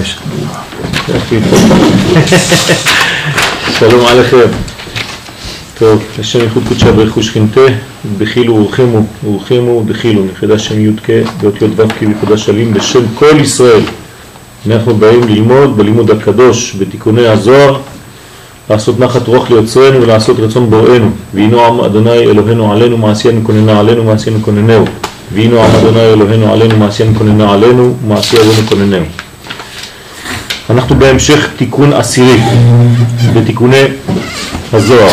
[0.00, 0.18] יש.
[3.78, 4.46] שלום עליכם.
[5.78, 7.60] טוב, השם ייחוד קודשא ברכו שכינתה,
[8.18, 11.08] בחילו ורחימו, ורחימו דחילו, נכדה שם י"ק,
[11.40, 13.80] באותיות ו' ייחודה שלים, בשם כל ישראל.
[14.66, 17.80] אנחנו באים ללמוד בלימוד הקדוש, בתיקוני הזוהר,
[18.70, 21.10] לעשות נחת רוח ליוצרנו ולעשות רצון בוראנו.
[21.34, 24.84] והינו עם אדוני אלוהינו עלינו, מעשיינו כוננה עלינו, מעשיינו כוננהו.
[25.34, 29.04] והינו עם אדוני אלוהינו עלינו, מעשיינו כוננה עלינו, מעשי אבינו כוננהו.
[30.70, 32.40] אנחנו בהמשך תיקון עשירי,
[33.34, 33.82] בתיקוני
[34.72, 35.08] הזוהר.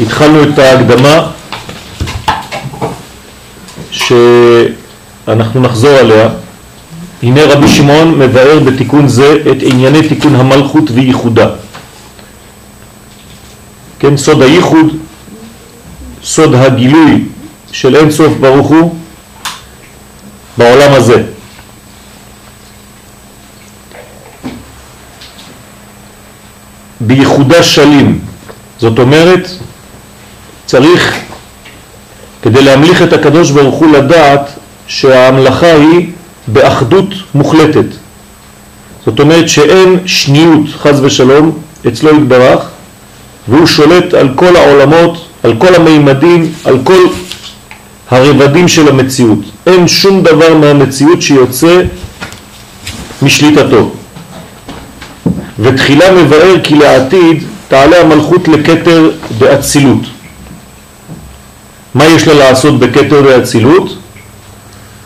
[0.00, 1.30] התחלנו את ההקדמה
[3.90, 6.28] שאנחנו נחזור עליה.
[7.22, 11.48] הנה רבי שמעון מבאר בתיקון זה את ענייני תיקון המלכות וייחודה.
[14.10, 14.86] כן, סוד הייחוד,
[16.24, 17.24] סוד הגילוי
[17.72, 18.94] של אין סוף ברוך הוא
[20.56, 21.22] בעולם הזה.
[27.00, 28.20] בייחודה שלים,
[28.78, 29.48] זאת אומרת
[30.66, 31.18] צריך
[32.42, 34.50] כדי להמליך את הקדוש ברוך הוא לדעת
[34.86, 36.10] שההמלכה היא
[36.46, 37.86] באחדות מוחלטת.
[39.06, 42.70] זאת אומרת שאין שניות חז ושלום אצלו יתברך
[43.50, 47.06] והוא שולט על כל העולמות, על כל המימדים, על כל
[48.10, 49.38] הרבדים של המציאות.
[49.66, 51.82] אין שום דבר מהמציאות שיוצא
[53.22, 53.90] משליטתו.
[55.58, 60.00] ותחילה מבאר כי לעתיד תעלה המלכות לקטר באצילות.
[61.94, 63.96] מה יש לה לעשות בקטר באצילות?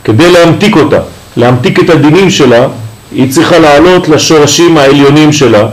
[0.04, 0.98] כדי להמתיק אותה,
[1.36, 2.66] להמתיק את הדינים שלה,
[3.12, 5.66] היא צריכה לעלות לשורשים העליונים שלה,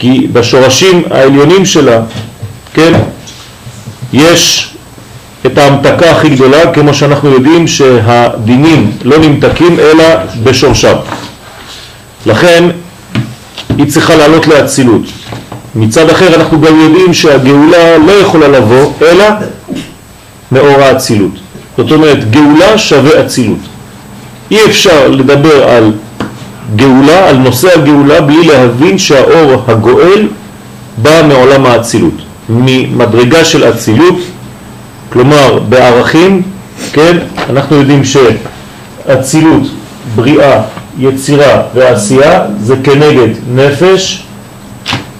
[0.00, 2.00] כי בשורשים העליונים שלה,
[2.74, 2.92] כן,
[4.12, 4.70] יש
[5.46, 10.04] את ההמתקה הכי גדולה, כמו שאנחנו יודעים שהדינים לא נמתקים אלא
[10.42, 10.94] בשורשם.
[12.26, 12.64] לכן
[13.76, 15.02] היא צריכה לעלות לאצילות.
[15.74, 19.24] מצד אחר אנחנו גם יודעים שהגאולה לא יכולה לבוא אלא
[20.52, 21.32] מאור האצילות.
[21.76, 23.58] זאת אומרת, גאולה שווה אצילות.
[24.50, 25.92] אי אפשר לדבר על
[26.76, 30.28] גאולה, על נושא הגאולה, בלי להבין שהאור הגואל
[31.02, 32.14] בא מעולם האצילות,
[32.48, 34.18] ממדרגה של אצילות,
[35.12, 36.42] כלומר בערכים,
[36.92, 37.16] כן,
[37.50, 39.62] אנחנו יודעים שאצילות,
[40.14, 40.62] בריאה,
[40.98, 44.24] יצירה ועשייה זה כנגד נפש,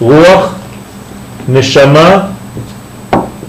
[0.01, 0.55] רוח,
[1.49, 2.19] נשמה,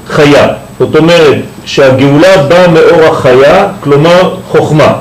[0.07, 0.47] חיה.
[0.79, 4.93] זאת אומרת שהגאולה באה מאור החיה, כלומר חוכמה,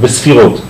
[0.00, 0.60] בספירות.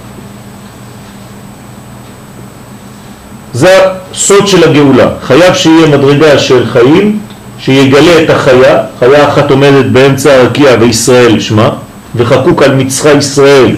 [3.54, 3.78] זה
[4.12, 5.08] הסוד של הגאולה.
[5.22, 7.18] חייב שיהיה מדרגה של חיים,
[7.58, 11.70] שיגלה את החיה, חיה אחת עומדת באמצע הרקיע וישראל שמה,
[12.16, 13.76] וחקוק על מצחה ישראל,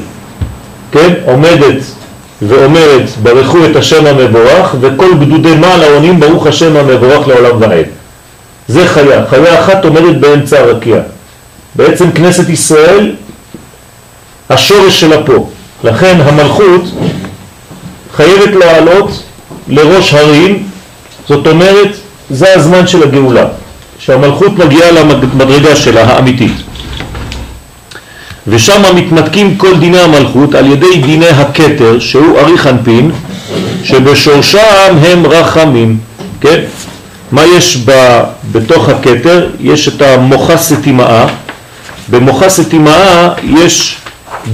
[0.92, 1.82] כן, עומדת
[2.42, 7.86] ואומרת ברכו את השם המבורך, וכל גדודי מעלה עונים ברוך השם המבורך לעולם ועד.
[8.68, 10.96] זה חיה, חיה אחת עומדת באמצע הרקיע.
[11.74, 13.12] בעצם כנסת ישראל,
[14.50, 15.48] השורש שלה פה.
[15.84, 16.82] לכן המלכות
[18.16, 19.23] חייבת לעלות
[19.68, 20.62] לראש הרים,
[21.28, 21.96] זאת אומרת,
[22.30, 23.44] זה הזמן של הגאולה,
[23.98, 26.52] שהמלכות מגיעה למדרגה שלה, האמיתית.
[28.46, 33.10] ושם מתמתקים כל דיני המלכות על ידי דיני הכתר, שהוא אריך אנפין,
[33.84, 35.98] שבשורשם הם רחמים,
[36.40, 36.60] כן?
[37.32, 38.20] מה יש ב,
[38.52, 39.48] בתוך הכתר?
[39.60, 41.26] יש את המוחה סתימאה,
[42.10, 43.96] במוחה סתימאה יש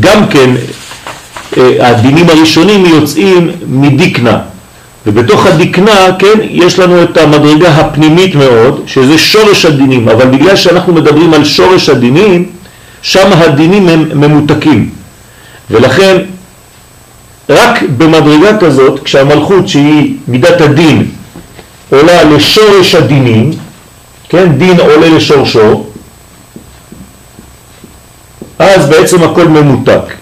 [0.01, 0.51] גם כן,
[1.57, 4.39] אה, הדינים הראשונים יוצאים מדיקנה,
[5.07, 10.93] ובתוך הדקנה, כן, יש לנו את המדרגה הפנימית מאוד, שזה שורש הדינים, אבל בגלל שאנחנו
[10.93, 12.47] מדברים על שורש הדינים,
[13.03, 14.91] שם הדינים הם ממותקים.
[15.71, 16.17] ולכן,
[17.49, 21.07] רק במדרגה כזאת, כשהמלכות שהיא מידת הדין
[21.91, 23.51] עולה לשורש הדינים,
[24.29, 25.85] כן, דין עולה לשורשו,
[28.59, 30.20] אז בעצם הכל ממותק.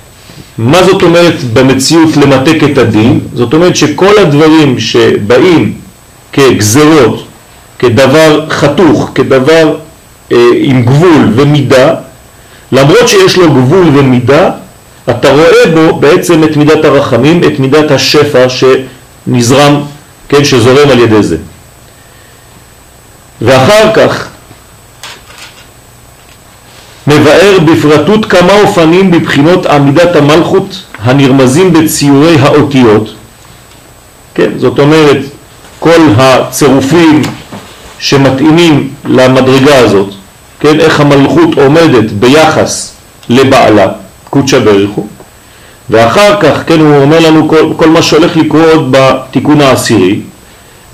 [0.58, 3.20] מה זאת אומרת במציאות למתק את הדין?
[3.34, 5.74] זאת אומרת שכל הדברים שבאים
[6.32, 7.26] כגזרות,
[7.78, 9.76] כדבר חתוך, כדבר
[10.32, 11.94] אה, עם גבול ומידה,
[12.72, 14.50] למרות שיש לו גבול ומידה,
[15.10, 19.82] אתה רואה בו בעצם את מידת הרחמים, את מידת השפע שנזרם,
[20.28, 21.36] כן, שזורם על ידי זה.
[23.42, 24.28] ואחר כך
[27.08, 33.14] מבאר בפרטות כמה אופנים בבחינות עמידת המלכות הנרמזים בציורי האותיות.
[34.34, 35.18] כן, זאת אומרת,
[35.80, 37.22] כל הצירופים
[37.98, 40.08] שמתאימים למדרגה הזאת,
[40.60, 42.94] כן, איך המלכות עומדת ביחס
[43.28, 43.88] לבעלה,
[44.30, 45.06] קודשא בריחו,
[45.90, 50.20] ואחר כך, כן, הוא אומר לנו כל, כל מה שהולך לקרות בתיקון העשירי,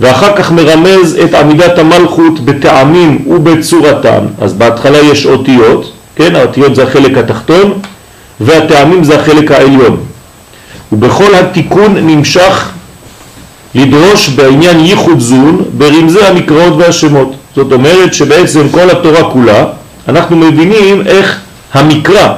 [0.01, 6.83] ואחר כך מרמז את עמידת המלכות בטעמים ובצורתם, אז בהתחלה יש אותיות, כן, האותיות זה
[6.83, 7.79] החלק התחתון,
[8.41, 10.01] והטעמים זה החלק העליון.
[10.93, 12.71] ובכל התיקון נמשך
[13.75, 17.35] לדרוש בעניין ייחוד זון ברמזי המקראות והשמות.
[17.57, 19.65] זאת אומרת שבעצם כל התורה כולה,
[20.09, 21.41] אנחנו מבינים איך
[21.75, 22.35] המקרא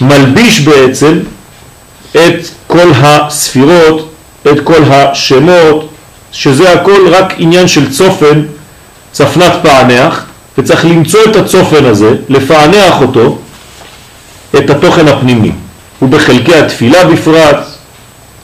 [0.00, 1.18] מלביש בעצם
[2.12, 4.12] את כל הספירות,
[4.52, 5.88] את כל השמות,
[6.32, 8.42] שזה הכל רק עניין של צופן,
[9.12, 10.24] צפנת פענח,
[10.58, 13.38] וצריך למצוא את הצופן הזה, לפענח אותו,
[14.58, 15.52] את התוכן הפנימי.
[16.02, 17.56] ובחלקי התפילה בפרט,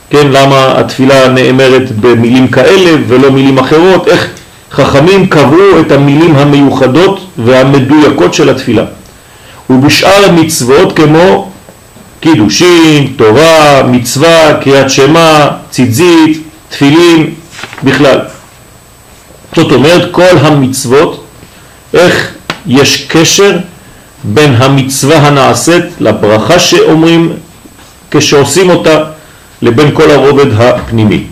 [0.09, 4.27] כן, למה התפילה נאמרת במילים כאלה ולא מילים אחרות, איך
[4.71, 8.83] חכמים קבעו את המילים המיוחדות והמדויקות של התפילה.
[9.69, 11.51] ובשאר המצוות כמו
[12.19, 17.33] קידושין, תורה, מצווה, קריאת שמה, ציזית, תפילין,
[17.83, 18.19] בכלל.
[19.55, 21.18] זאת אומרת כל המצוות,
[21.93, 22.33] איך
[22.67, 23.57] יש קשר
[24.23, 27.33] בין המצווה הנעשית לברכה שאומרים
[28.11, 29.03] כשעושים אותה
[29.61, 31.23] לבין כל הרובד הפנימי.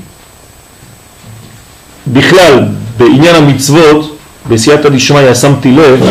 [2.07, 2.65] בכלל,
[2.97, 4.17] בעניין המצוות,
[4.49, 6.05] בסייעתא דשמיא שמתי לב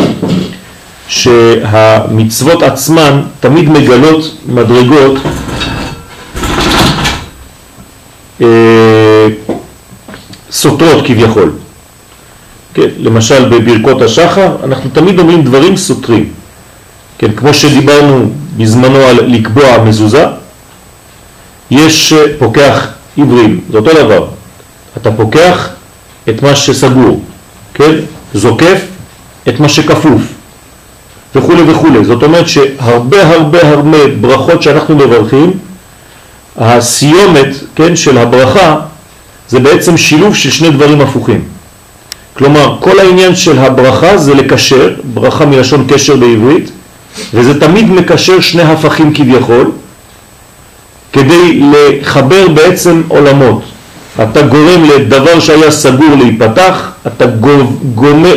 [1.07, 5.13] שהמצוות עצמן תמיד מגלות מדרגות
[8.41, 9.27] אה,
[10.51, 11.51] סותרות כביכול.
[12.77, 16.29] כן, למשל בברכות השחר אנחנו תמיד אומרים דברים סותרים.
[17.17, 20.25] כן, כמו שדיברנו בזמנו על לקבוע מזוזה,
[21.71, 22.87] יש פוקח
[23.17, 24.27] עברים, זה אותו דבר.
[24.97, 25.69] אתה פוקח
[26.29, 27.21] את מה שסגור,
[27.73, 27.91] כן?
[28.33, 28.81] זוקף
[29.47, 30.21] את מה שכפוף
[31.35, 32.03] וכו' וכו'.
[32.03, 35.51] זאת אומרת שהרבה הרבה הרבה ברכות שאנחנו מברכים,
[36.57, 38.75] הסיומת, כן, של הברכה
[39.49, 41.56] זה בעצם שילוב של שני דברים הפוכים.
[42.37, 46.71] כלומר, כל העניין של הברכה זה לקשר, ברכה מלשון קשר בעברית,
[47.33, 49.71] וזה תמיד מקשר שני הפכים כביכול,
[51.13, 53.61] כדי לחבר בעצם עולמות.
[54.23, 57.25] אתה גורם לדבר שהיה סגור להיפתח, אתה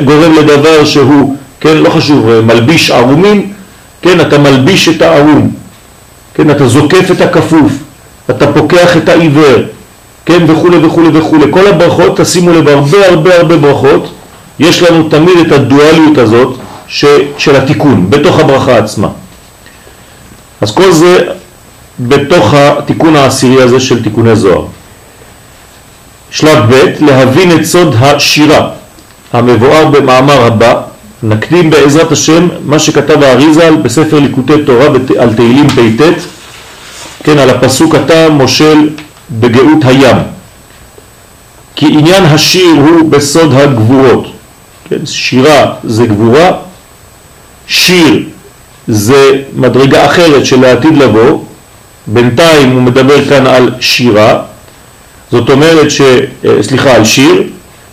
[0.05, 3.53] גורם לדבר שהוא, כן, לא חשוב, מלביש ערומים,
[4.03, 5.51] כן, אתה מלביש את הערום,
[6.35, 7.73] כן, אתה זוקף את הכפוף,
[8.31, 9.63] אתה פוקח את העיוור,
[10.31, 11.39] כן, וכו' וכו' וכו'.
[11.51, 14.13] כל הברכות, תשימו לב, הרבה הרבה הרבה ברכות,
[14.59, 16.57] יש לנו תמיד את הדואליות הזאת
[16.89, 17.05] ש,
[17.39, 19.09] של התיקון, בתוך הברכה עצמה.
[20.61, 21.27] אז כל זה
[22.01, 24.65] בתוך התיקון העשירי הזה של תיקוני זוהר.
[26.31, 28.69] שלב ב' להבין את סוד השירה
[29.33, 30.75] המבואר במאמר הבא
[31.23, 34.87] נקדים בעזרת השם מה שכתב האריזל בספר ליקוטי תורה
[35.19, 36.03] על תהילים פ"ט
[37.25, 38.89] כן על הפסוק אתה מושל
[39.31, 40.17] בגאות הים.
[41.75, 44.33] כי עניין השיר הוא בסוד הגבורות.
[44.89, 46.53] כן, שירה זה גבורה
[47.71, 48.23] שיר
[48.89, 51.45] זה מדרגה אחרת של העתיד לבוא.
[52.07, 54.43] בינתיים הוא מדבר כאן על שירה,
[55.31, 56.01] זאת אומרת, ש...
[56.01, 57.43] אה, סליחה, על שיר,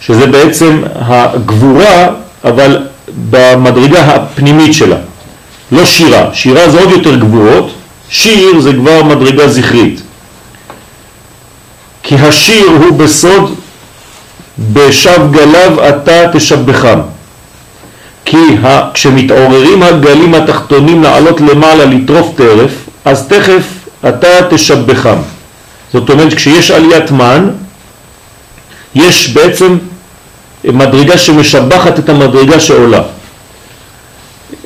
[0.02, 2.08] שזה בעצם הגבורה,
[2.44, 2.88] אבל
[3.30, 4.96] במדרגה הפנימית שלה.
[5.72, 7.72] לא שירה, שירה זה עוד יותר גבורות,
[8.10, 10.02] שיר זה כבר מדרגה זכרית.
[12.08, 13.56] כי השיר הוא בסוד
[14.74, 17.00] בשב גליו אתה תשבחם.
[18.26, 18.38] כי
[18.94, 22.72] כשמתעוררים הגלים התחתונים לעלות למעלה לטרוף טרף,
[23.06, 23.64] אז תכף
[24.10, 25.18] אתה תשבחם.
[25.94, 27.50] זאת אומרת כשיש עליית מן
[28.96, 29.78] יש בעצם
[30.64, 33.02] מדרגה שמשבחת את המדרגה שעולה.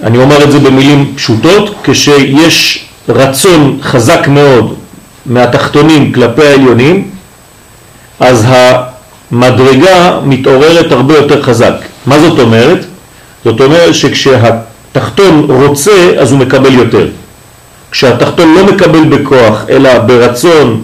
[0.03, 4.75] אני אומר את זה במילים פשוטות, כשיש רצון חזק מאוד
[5.25, 7.11] מהתחתונים כלפי העליונים,
[8.21, 8.45] אז
[9.31, 11.73] המדרגה מתעוררת הרבה יותר חזק.
[12.05, 12.85] מה זאת אומרת?
[13.45, 17.07] זאת אומרת שכשהתחתון רוצה אז הוא מקבל יותר.
[17.91, 20.81] כשהתחתון לא מקבל בכוח, אלא ברצון,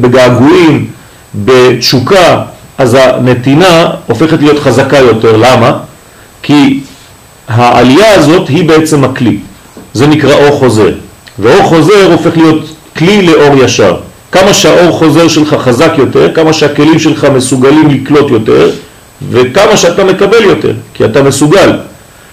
[0.00, 0.86] בגעגועים,
[1.34, 2.42] בתשוקה,
[2.78, 5.36] אז הנתינה הופכת להיות חזקה יותר.
[5.36, 5.78] למה?
[6.42, 6.80] כי
[7.48, 9.36] העלייה הזאת היא בעצם הכלי.
[9.94, 10.90] זה נקרא אור חוזר.
[11.38, 12.64] ואור חוזר הופך להיות
[12.96, 13.96] כלי לאור ישר.
[14.32, 18.70] כמה שהאור חוזר שלך חזק יותר, כמה שהכלים שלך מסוגלים לקלוט יותר,
[19.30, 21.72] וכמה שאתה מקבל יותר, כי אתה מסוגל.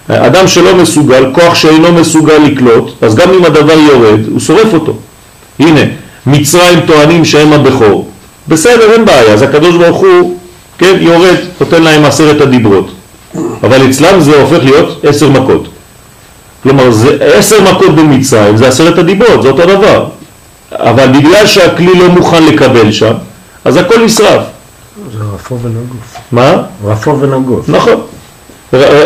[0.08, 4.94] אדם שלא מסוגל, כוח שאינו מסוגל לקלוט, אז גם אם הדבר יורד, הוא שורף אותו.
[5.60, 5.82] הנה,
[6.26, 8.10] מצרים טוענים שהם הבכור.
[8.48, 10.38] בסדר, אין בעיה, אז הקדוש ברוך הוא
[10.78, 12.92] כן, יורד, נותן להם עשרת הדיברות.
[13.64, 15.68] אבל אצלם זה הופך להיות עשר מכות.
[16.64, 20.06] כלומר, זה עשר מכות במצרים, זה עשרת הדיברות, זה אותו דבר.
[20.72, 23.14] אבל בגלל שהכלי לא מוכן לקבל שם,
[23.66, 24.44] אז הכל נשרף.
[25.12, 26.18] זה רפו ונגוף.
[26.32, 26.56] מה?
[26.86, 27.70] רפו ונגוף.
[27.70, 28.02] נכון.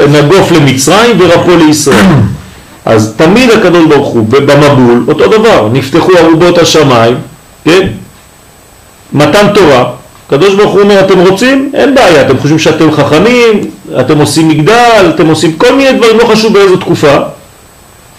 [0.09, 2.05] נגוף למצרים ורפו לישראל.
[2.85, 7.17] אז תמיד הקדוש ברוך הוא במבול, אותו דבר, נפתחו ארובות השמיים,
[7.65, 7.87] כן?
[9.13, 9.91] מתן תורה,
[10.27, 11.71] הקדוש ברוך הוא אומר, אתם רוצים?
[11.73, 13.61] אין בעיה, אתם חושבים שאתם חכמים,
[13.99, 17.17] אתם עושים מגדל, אתם עושים כל מיני דברים, לא חשוב באיזו תקופה,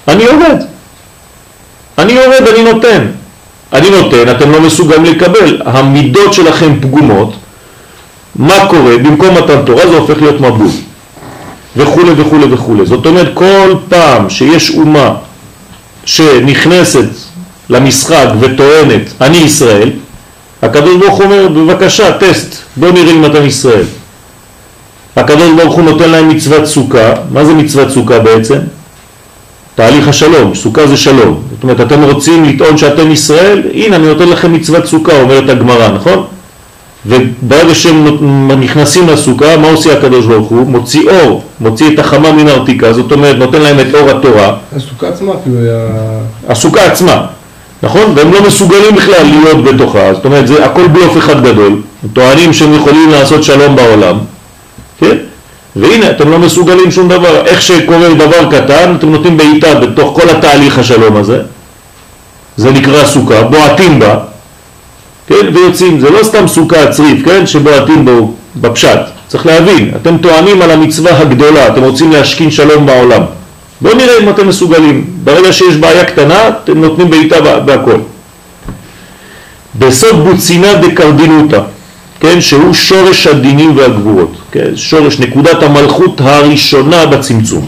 [0.08, 0.62] אני יורד.
[1.98, 3.06] אני יורד, אני נותן.
[3.75, 7.35] אני נותן, אתם לא מסוגלים לקבל, המידות שלכם פגומות,
[8.37, 8.99] מה קורה?
[8.99, 10.69] במקום מתן תורה זה הופך להיות מבול.
[11.76, 12.85] וכו' וכו' וכו'.
[12.85, 15.14] זאת אומרת, כל פעם שיש אומה
[16.04, 17.09] שנכנסת
[17.71, 19.90] למשחק וטוענת, אני ישראל,
[20.62, 23.85] הקדוש ברוך הוא אומר, בבקשה, טסט, בוא נראה אם אתם ישראל.
[25.16, 28.59] הקדוש ברוך הוא נותן להם מצוות סוכה, מה זה מצוות סוכה בעצם?
[29.75, 31.43] תהליך השלום, סוכה זה שלום.
[31.50, 33.62] זאת אומרת, אתם רוצים לטעון שאתם ישראל?
[33.75, 36.25] הנה, אני נותן לכם מצוות סוכה, אומרת הגמרא, נכון?
[37.07, 38.07] וברגע שהם
[38.61, 40.66] נכנסים לסוכה, מה עושה הקדוש ברוך הוא?
[40.66, 44.57] מוציא אור, מוציא את החמה מן הארתיקה, זאת אומרת נותן להם את אור התורה.
[44.76, 45.88] הסוכה עצמה כאילו היה...
[46.49, 47.26] הסוכה עצמה,
[47.83, 48.12] נכון?
[48.16, 52.75] והם לא מסוגלים בכלל להיות בתוכה, זאת אומרת זה הכל בלוף אחד גדול, טוענים שהם
[52.75, 54.19] יכולים לעשות שלום בעולם,
[54.99, 55.16] כן?
[55.76, 60.28] והנה אתם לא מסוגלים שום דבר, איך שקורה דבר קטן אתם נותנים בעיטה בתוך כל
[60.31, 61.40] התהליך השלום הזה,
[62.57, 64.16] זה נקרא סוכה, בועטים בה.
[65.26, 70.62] כן, ויוצאים, זה לא סתם סוכה צריף, כן, שבועטים בו בפשט, צריך להבין, אתם טוענים
[70.62, 73.23] על המצווה הגדולה, אתם רוצים להשכין שלום בעולם,
[73.81, 77.97] בואו נראה אם אתם מסוגלים, ברגע שיש בעיה קטנה, אתם נותנים בעיטה בהכל.
[79.78, 81.61] בסוד בוצינה דקרדינותא,
[82.25, 87.66] כן, שהוא שורש הדינים והגבורות, כן, שורש נקודת המלכות הראשונה בצמצום.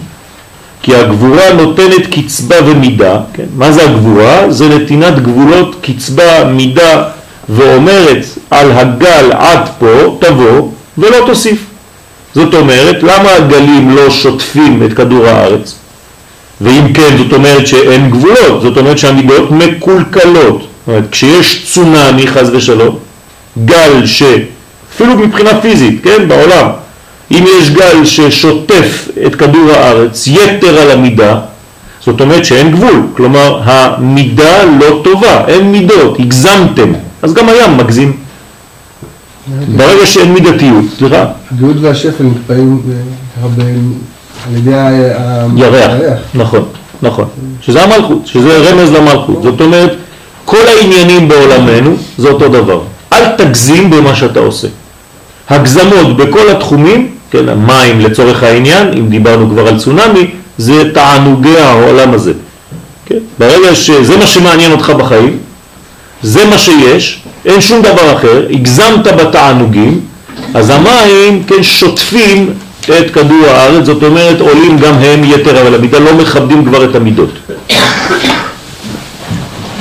[0.82, 3.44] כי הגבורה נותנת קצבה ומידה, כן?
[3.56, 4.52] מה זה הגבורה?
[4.52, 7.02] זה נתינת גבולות, קצבה, מידה,
[7.48, 11.64] ואומרת על הגל עד פה תבוא ולא תוסיף.
[12.34, 15.74] זאת אומרת, למה הגלים לא שוטפים את כדור הארץ?
[16.60, 20.60] ואם כן, זאת אומרת שאין גבולות, זאת אומרת שהמידות מקולקלות.
[20.60, 23.05] זאת אומרת, כשיש צונאמי חז ושלום,
[23.64, 24.22] גל ש...
[24.94, 26.68] אפילו מבחינה פיזית, כן, בעולם,
[27.30, 31.40] אם יש גל ששוטף את כדור הארץ יתר על המידה,
[32.04, 36.92] זאת אומרת שאין גבול, כלומר המידה לא טובה, אין מידות, הגזמתם.
[37.22, 38.16] אז גם הים מגזים.
[39.76, 41.24] ברגע שאין מידתיות, סליחה?
[41.52, 42.82] הגאות והשפל נקפאים
[43.42, 43.62] הרבה
[44.46, 46.18] על ידי הירח.
[46.34, 46.64] נכון,
[47.02, 47.24] נכון.
[47.60, 49.42] שזה המלכות, שזה רמז למלכות.
[49.42, 49.96] זאת אומרת,
[50.44, 52.80] כל העניינים בעולמנו זה אותו דבר.
[53.16, 54.68] אל תגזים במה שאתה עושה.
[55.50, 62.14] הגזמות בכל התחומים, כן, המים לצורך העניין, אם דיברנו כבר על צונאמי, זה תענוגי העולם
[62.14, 62.32] הזה.
[63.06, 63.18] כן?
[63.38, 65.38] ברגע שזה מה שמעניין אותך בחיים,
[66.22, 70.00] זה מה שיש, אין שום דבר אחר, הגזמת בתענוגים,
[70.54, 72.52] אז המים, כן, שוטפים
[72.84, 76.94] את כדור הארץ, זאת אומרת עולים גם הם יתר, אבל המידה לא מכבדים כבר את
[76.94, 77.30] המידות.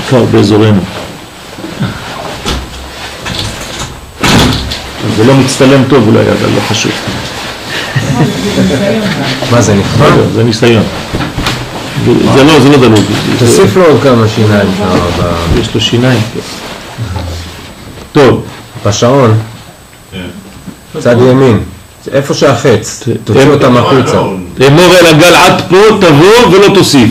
[0.09, 0.81] כבר באזורנו.
[5.17, 6.91] זה לא מצטלם טוב אולי, אבל לא חשוב.
[9.51, 10.09] מה זה נקרא?
[10.33, 10.83] זה ניסיון.
[12.35, 13.03] זה לא, זה לא דלוג.
[13.39, 15.61] תוסיף לו עוד כמה שיניים שם.
[15.61, 16.21] יש לו שיניים.
[18.11, 18.45] טוב.
[18.85, 19.39] בשעון.
[20.99, 21.59] צד ימין.
[22.13, 23.03] איפה שהחץ.
[23.23, 24.19] תוציא אותם החוצה.
[24.67, 27.09] אמור אל הגל עד פה, תבוא ולא תוסיף.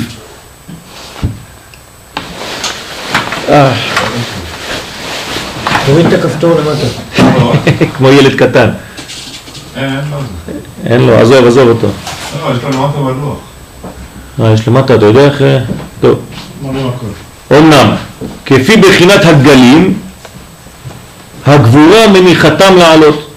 [5.86, 7.03] תוריד את הכפתור למטה.
[7.96, 8.70] כמו ילד קטן.
[10.86, 11.86] אין לו, עזוב, עזוב אותו.
[12.42, 13.38] לא, יש לו למטה בלוח.
[14.40, 15.42] אה, יש למטה, אתה יודע איך...
[16.00, 16.18] טוב.
[17.52, 17.90] אמנם,
[18.46, 19.98] כפי בחינת הגלים,
[21.46, 23.30] הגבורה מניחתם לעלות.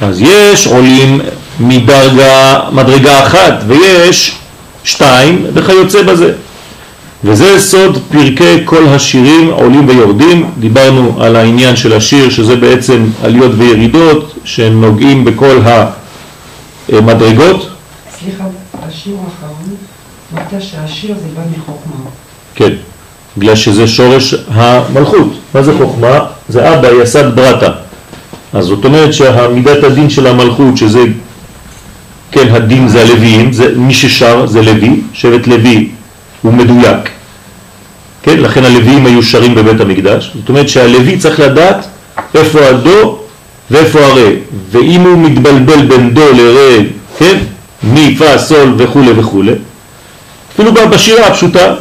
[0.00, 1.20] אז יש עולים
[1.60, 4.36] מדרגה, מדרגה אחת, ויש
[4.84, 6.32] שתיים, וכיוצא בזה.
[7.24, 10.50] וזה סוד פרקי כל השירים עולים ויורדים.
[10.58, 15.58] דיברנו על העניין של השיר, שזה בעצם עליות וירידות, שהם נוגעים בכל
[16.88, 17.70] המדרגות.
[18.18, 18.44] סליחה,
[18.88, 19.74] השיעור האחרון,
[20.32, 22.10] אמרת שהשיר זה בא מחוכמה.
[22.54, 22.72] כן,
[23.38, 25.32] בגלל שזה שורש המלכות.
[25.54, 26.18] מה זה חוכמה?
[26.48, 27.68] זה אבא יסד ברטה.
[28.52, 31.00] אז זאת אומרת שהמידת הדין של המלכות, שזה,
[32.30, 35.90] כן, הדין זה הלוויים, זה מי ששר זה לוי, שבט לוי
[36.46, 37.10] הוא מדויק.
[38.22, 40.32] כן, לכן הלוויים היו שרים בבית המקדש.
[40.34, 41.86] זאת אומרת שהלוי צריך לדעת
[42.34, 43.18] איפה הדו
[43.70, 44.36] ואיפה הרי?
[44.70, 46.84] ואם הוא מתבלבל בין דו לרה,
[47.18, 47.36] כן?
[47.82, 49.42] מי, פה, סול וכו' וכו',
[50.54, 51.74] אפילו בשירה הפשוטה,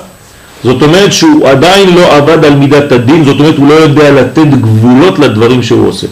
[0.63, 4.48] זאת אומרת שהוא עדיין לא עבד על מידת הדין, זאת אומרת הוא לא יודע לתת
[4.62, 6.07] גבולות לדברים שהוא עושה.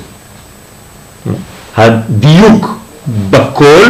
[1.78, 2.78] הדיוק
[3.30, 3.86] בכל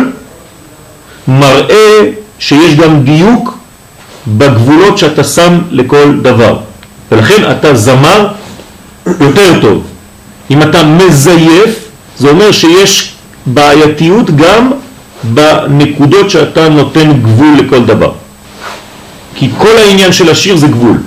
[1.28, 2.00] מראה
[2.40, 3.63] שיש גם דיוק
[4.28, 6.58] בגבולות שאתה שם לכל דבר.
[7.12, 8.28] ולכן אתה זמר
[9.06, 9.84] יותר טוב.
[10.52, 11.80] אם אתה מזייף,
[12.18, 13.14] זה אומר שיש
[13.46, 14.72] בעייתיות גם
[15.24, 18.12] בנקודות שאתה נותן גבול לכל דבר.
[19.36, 20.98] כי כל העניין של השיר זה גבול.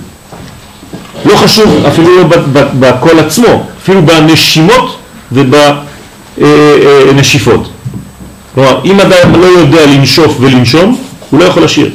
[1.25, 2.23] לא חשוב אפילו לא
[2.79, 4.97] בקול עצמו, אפילו בנשימות
[6.37, 7.69] ובנשיפות.
[8.55, 10.97] כלומר, אם אדם לא יודע לנשוף ולנשום,
[11.29, 11.91] הוא לא יכול לשיר.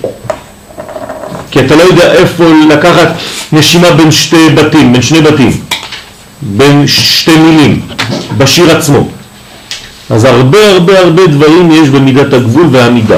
[1.52, 3.08] כי אתה לא יודע איפה לקחת
[3.52, 5.50] נשימה בין שתי בתים, בין שני בתים,
[6.42, 7.80] בין שתי מילים,
[8.36, 9.08] בשיר עצמו.
[10.10, 13.16] אז הרבה הרבה הרבה דברים יש במידת הגבול והמידה.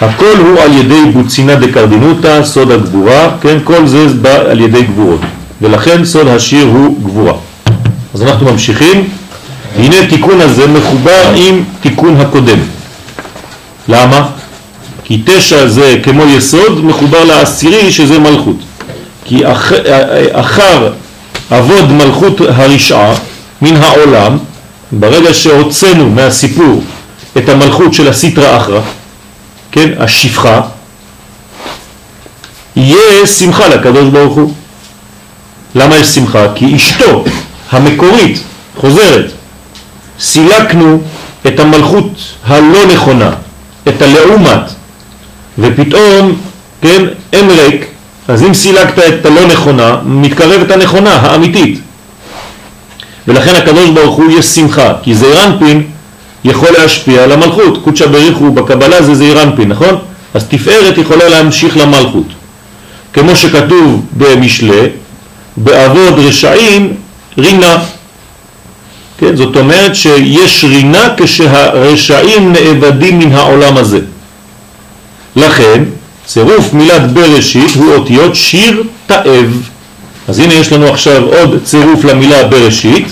[0.00, 5.20] הכל הוא על ידי בוצינה דקרדינותא, סוד הגבורה, כן, כל זה בא על ידי גבורות,
[5.62, 7.32] ולכן סוד השיר הוא גבורה.
[8.14, 9.08] אז אנחנו ממשיכים,
[9.76, 12.58] הנה תיקון הזה מחובר עם תיקון הקודם.
[13.88, 14.28] למה?
[15.08, 18.56] כי תשע זה כמו יסוד מחובר לעשירי שזה מלכות.
[19.24, 19.72] כי אח,
[20.32, 20.92] אחר
[21.50, 23.14] אבוד מלכות הרשעה
[23.62, 24.38] מן העולם,
[24.92, 26.82] ברגע שהוצאנו מהסיפור
[27.38, 28.80] את המלכות של הסיטרה אחרא,
[29.72, 30.60] כן, השפחה,
[32.76, 34.52] יהיה שמחה לקדוש ברוך הוא.
[35.74, 36.46] למה יש שמחה?
[36.54, 37.24] כי אשתו
[37.70, 38.42] המקורית
[38.76, 39.30] חוזרת.
[40.20, 41.00] סילקנו
[41.46, 42.10] את המלכות
[42.46, 43.30] הלא נכונה,
[43.88, 44.77] את הלעומת,
[45.58, 46.36] ופתאום,
[46.82, 47.84] כן, אין ריק,
[48.28, 51.80] אז אם סילקת את הלא נכונה, מתקרבת הנכונה, האמיתית.
[53.28, 55.82] ולכן הקדוש ברוך הוא יש שמחה, כי זעיר אנפין
[56.44, 57.82] יכול להשפיע על המלכות.
[57.84, 59.98] קודשא בריחו בקבלה זה זעיר אנפין, נכון?
[60.34, 62.26] אז תפארת יכולה להמשיך למלכות.
[63.12, 64.86] כמו שכתוב במשלה,
[65.56, 66.94] בעבוד רשעים
[67.38, 67.78] רינה.
[69.18, 74.00] כן, זאת אומרת שיש רינה כשהרשעים נאבדים מן העולם הזה.
[75.38, 75.84] לכן
[76.26, 79.68] צירוף מילת בראשית הוא אותיות שיר תאב.
[80.28, 83.06] אז הנה יש לנו עכשיו עוד צירוף למילה בראשית,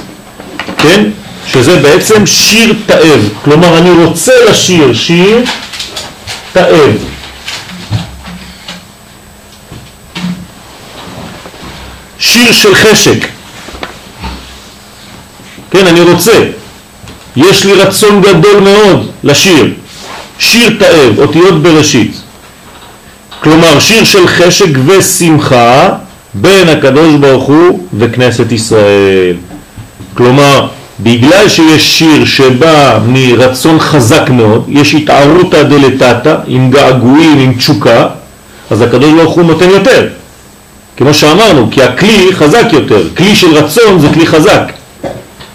[0.79, 1.05] כן?
[1.47, 3.29] שזה בעצם שיר תאב.
[3.45, 5.45] כלומר אני רוצה לשיר שיר
[6.53, 6.97] תאב.
[12.19, 13.29] שיר של חשק.
[15.71, 16.45] כן, אני רוצה.
[17.37, 19.75] יש לי רצון גדול מאוד לשיר.
[20.39, 22.17] שיר תאב, אותיות בראשית.
[23.43, 25.89] כלומר שיר של חשק ושמחה
[26.35, 29.37] בין הקדוש ברוך הוא וכנסת ישראל.
[30.15, 30.67] כלומר,
[31.01, 38.07] בגלל שיש שיר שבא מרצון חזק מאוד, יש התערותא דלתתא, עם געגועים, עם תשוקה,
[38.71, 40.07] אז הקדוש ברוך הוא נותן יותר.
[40.97, 43.03] כמו שאמרנו, כי הכלי חזק יותר.
[43.17, 44.73] כלי של רצון זה כלי חזק.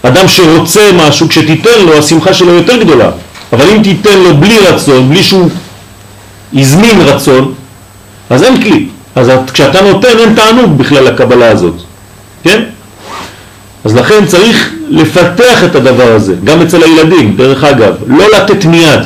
[0.04, 3.10] אדם שרוצה משהו, כשתיתן לו, השמחה שלו יותר גדולה.
[3.54, 5.50] אבל אם תיתן לו בלי רצון, בלי שהוא
[6.54, 7.54] הזמין רצון,
[8.30, 8.88] אז אין כלי.
[9.16, 11.76] אז כשאתה נותן אין תענוג בכלל לקבלה הזאת,
[12.44, 12.64] כן?
[13.86, 19.00] אז לכן צריך לפתח את הדבר הזה, גם אצל הילדים, דרך אגב, לא לתת מיד.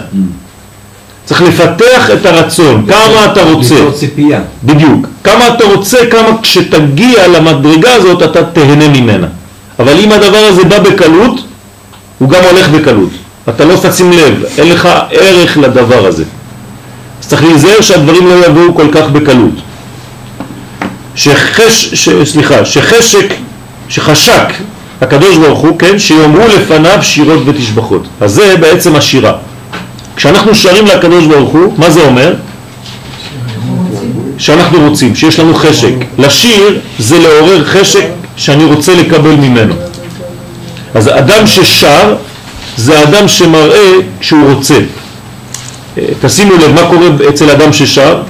[1.25, 3.75] צריך לפתח את הרצון, כמה אתה רוצה.
[3.75, 4.39] ליצור ציפייה.
[4.63, 5.07] בדיוק.
[5.23, 9.27] כמה אתה רוצה, כמה כשתגיע למדרגה הזאת אתה תהנה ממנה.
[9.79, 11.41] אבל אם הדבר הזה בא בקלות,
[12.19, 13.09] הוא גם הולך בקלות.
[13.49, 16.23] אתה לא תשים לב, אין לך ערך לדבר הזה.
[17.21, 19.53] אז צריך להיזהר שהדברים לא יבואו כל כך בקלות.
[21.15, 23.33] שחש, ש, סליחה, שחשק,
[23.89, 24.47] שחשק
[25.01, 28.07] הקדוש ברוך הוא, כן, שיאמרו לפניו שירות ותשבחות.
[28.21, 29.33] אז זה בעצם השירה.
[30.15, 32.33] כשאנחנו שרים לקדוש ברוך הוא, מה זה אומר?
[34.37, 35.93] שאנחנו רוצים, שיש לנו חשק.
[36.17, 38.05] לשיר זה לעורר חשק
[38.37, 39.73] שאני רוצה לקבל ממנו.
[40.93, 42.15] אז אדם ששר
[42.77, 44.75] זה אדם שמראה כשהוא רוצה.
[46.21, 48.21] תשימו לב מה קורה אצל אדם ששר,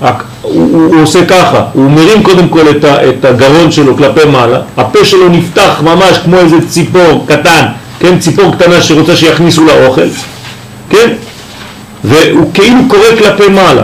[0.00, 0.10] הוא,
[0.42, 4.60] הוא, הוא עושה ככה, הוא מרים קודם כל את, ה, את הגרון שלו כלפי מעלה,
[4.76, 7.64] הפה שלו נפתח ממש כמו איזה ציפור קטן,
[7.98, 10.08] כן, ציפור קטנה שרוצה שיכניסו לה אוכל,
[10.90, 11.10] כן,
[12.04, 13.82] והוא כאילו קורא כלפי מעלה.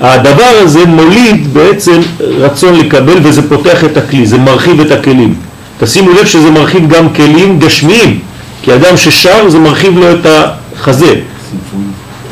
[0.00, 5.34] הדבר הזה מוליד בעצם רצון לקבל וזה פותח את הכלי, זה מרחיב את הכלים.
[5.80, 8.18] תשימו לב שזה מרחיב גם כלים גשמיים,
[8.62, 11.14] כי אדם ששר זה מרחיב לו את החזה,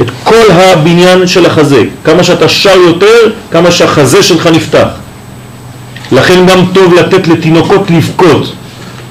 [0.00, 1.82] את כל הבניין של החזה.
[2.04, 4.88] כמה שאתה שר יותר, כמה שהחזה שלך נפתח.
[6.12, 8.52] לכן גם טוב לתת לתינוקות לבכות.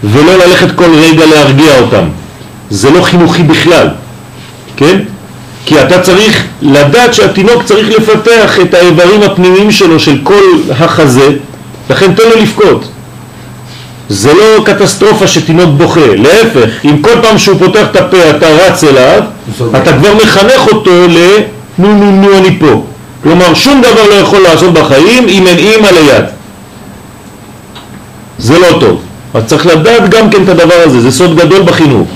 [0.04, 2.04] ולא ללכת כל רגע להרגיע אותם.
[2.70, 3.88] זה לא חינוכי בכלל,
[4.78, 5.00] כן?
[5.66, 10.44] כי אתה צריך לדעת שהתינוק צריך לפתח את האיברים הפנימיים שלו, של כל
[10.80, 11.30] החזה,
[11.90, 12.92] לכן תן לו לבכות.
[14.10, 18.84] זה לא קטסטרופה שתינוק בוכה, להפך, אם כל פעם שהוא פותח את הפה אתה רץ
[18.84, 19.24] אליו,
[19.76, 21.18] אתה כבר מחנך אותו ל...
[21.78, 22.84] נו נו נו אני פה.
[23.24, 26.26] כלומר שום דבר לא יכול לעשות בחיים אם אין אימא ליד.
[28.40, 29.02] זה לא טוב.
[29.34, 32.08] אז צריך לדעת גם כן את הדבר הזה, זה סוד גדול בחינוך.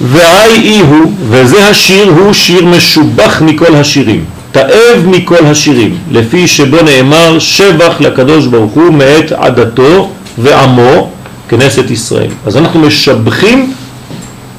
[0.00, 6.76] והאי אי הוא, וזה השיר הוא שיר משובח מכל השירים, תאב מכל השירים, לפי שבו
[6.82, 11.10] נאמר שבח לקדוש ברוך הוא מאת עדתו ועמו
[11.48, 12.30] כנסת ישראל.
[12.46, 13.72] אז אנחנו משבחים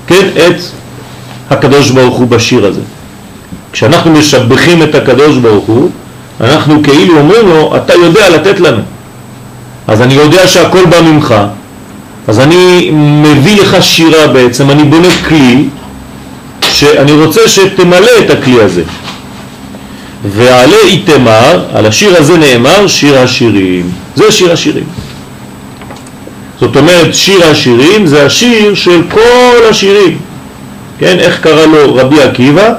[0.07, 0.55] כן, את
[1.49, 2.81] הקדוש ברוך הוא בשיר הזה.
[3.71, 5.89] כשאנחנו משבחים את הקדוש ברוך הוא,
[6.41, 8.81] אנחנו כאילו אומרים לו, אתה יודע לתת לנו.
[9.87, 11.35] אז אני יודע שהכל בא ממך,
[12.27, 15.65] אז אני מביא לך שירה בעצם, אני בונה כלי
[16.61, 18.83] שאני רוצה שתמלא את הכלי הזה.
[20.23, 23.91] ועלה איתמר, על השיר הזה נאמר שיר השירים.
[24.15, 24.83] זה שיר השירים.
[26.59, 30.17] זאת אומרת שיר השירים זה השיר של כל השירים.
[30.99, 32.73] כן, איך קרא לו רבי עקיבא?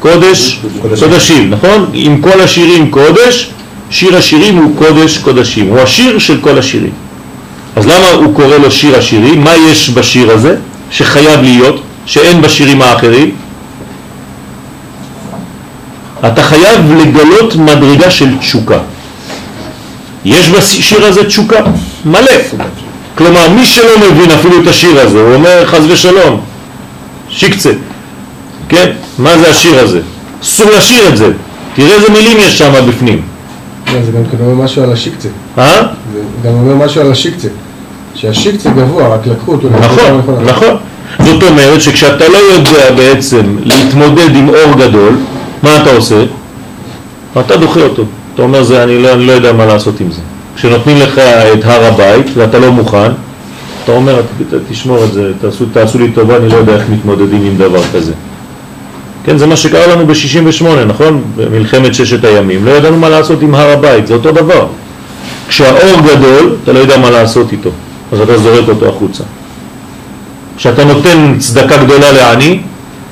[0.00, 0.60] קודש
[1.00, 1.90] קודשים, נכון?
[1.92, 3.50] עם כל השירים קודש,
[3.90, 6.90] שיר השירים הוא קודש קודשים, הוא השיר של כל השירים.
[7.76, 9.44] אז למה הוא קורא לו שיר השירים?
[9.44, 10.56] מה יש בשיר הזה
[10.90, 13.30] שחייב להיות, שאין בשירים האחרים?
[16.26, 18.78] אתה חייב לגלות מדרגה של תשוקה.
[20.24, 21.60] יש בשיר הזה תשוקה?
[22.04, 22.32] מלא.
[23.14, 26.40] כלומר, מי שלא מבין אפילו את השיר הזה, הוא אומר חז ושלום,
[27.28, 27.70] שיקצה.
[28.68, 28.90] כן?
[29.18, 30.00] מה זה השיר הזה?
[30.42, 31.32] אסור לשיר את זה.
[31.74, 33.22] תראה איזה מילים יש שם בפנים.
[33.86, 35.28] לא, זה גם כן אומר משהו על השיקצה.
[35.58, 35.82] אה?
[36.12, 37.48] זה גם אומר משהו על השיקצה.
[38.14, 39.68] שהשיקצה גבוה, רק לקחו אותו.
[39.80, 40.22] נכון.
[40.44, 40.76] נכון.
[41.18, 45.16] זאת אומרת שכשאתה לא יודע בעצם להתמודד עם אור גדול,
[45.62, 46.24] מה אתה עושה?
[47.40, 48.02] אתה דוחה אותו.
[48.34, 50.20] אתה אומר, זה, אני, לא, אני לא יודע מה לעשות עם זה.
[50.56, 53.12] כשנותנים לך את הר הבית ואתה לא מוכן,
[53.84, 57.42] אתה אומר, "ת- תשמור את זה, תעשו, תעשו לי טובה, אני לא יודע איך מתמודדים
[57.46, 58.12] עם דבר כזה.
[59.24, 61.22] כן, זה מה שקרה לנו ב-68, נכון?
[61.36, 62.64] במלחמת ששת הימים.
[62.64, 64.66] לא ידענו מה לעשות עם הר הבית, זה אותו דבר.
[65.48, 67.70] כשהאור גדול, אתה לא יודע מה לעשות איתו,
[68.12, 69.24] אז אתה זורק אותו החוצה.
[70.56, 72.60] כשאתה נותן צדקה גדולה לעני,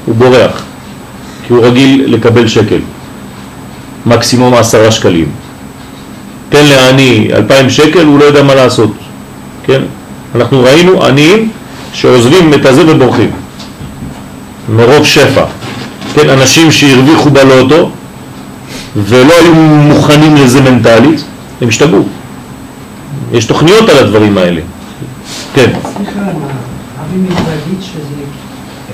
[0.06, 0.62] הוא בורח,
[1.48, 2.78] כי הוא רגיל לקבל שקל,
[4.06, 5.28] מקסימום עשרה שקלים.
[6.48, 8.90] תן לעני אלפיים שקל, הוא לא יודע מה לעשות,
[9.64, 9.82] כן?
[10.34, 11.50] אנחנו ראינו עניים
[11.92, 13.30] שעוזבים את הזה ובורחים,
[14.68, 15.44] מרוב שפע.
[16.14, 17.90] כן, אנשים שהרוויחו בלוטו
[18.96, 21.24] ולא היו מוכנים לזה מנטלית,
[21.60, 22.04] הם השתגעו.
[23.32, 24.60] יש תוכניות על הדברים האלה.
[25.54, 25.70] כן.
[25.82, 28.22] סליחה, אבי מזרגיד, שזה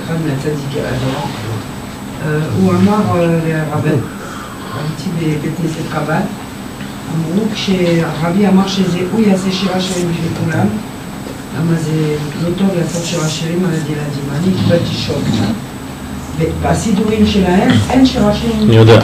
[0.04, 1.43] אחד מהצדיקי אה,
[2.60, 6.20] הוא אמר לרבי, הייתי בבית כנסת חב"ד,
[7.14, 10.66] אמרו כשהרבי אמר שזה הוא יעשה שירה שירים בשביל כולם,
[11.58, 15.18] למה זה לא טוב לעשות שירה שירים על הילדים, אני קיבלתי שוק.
[16.62, 18.62] בסידורים שלהם אין שירה שירים.
[18.68, 19.00] אני יודע,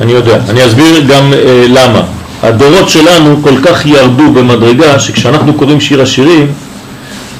[0.00, 0.38] אני יודע.
[0.48, 2.00] אני אסביר גם אה, למה.
[2.42, 6.46] הדורות שלנו כל כך ירדו במדרגה שכשאנחנו קוראים שיר השירים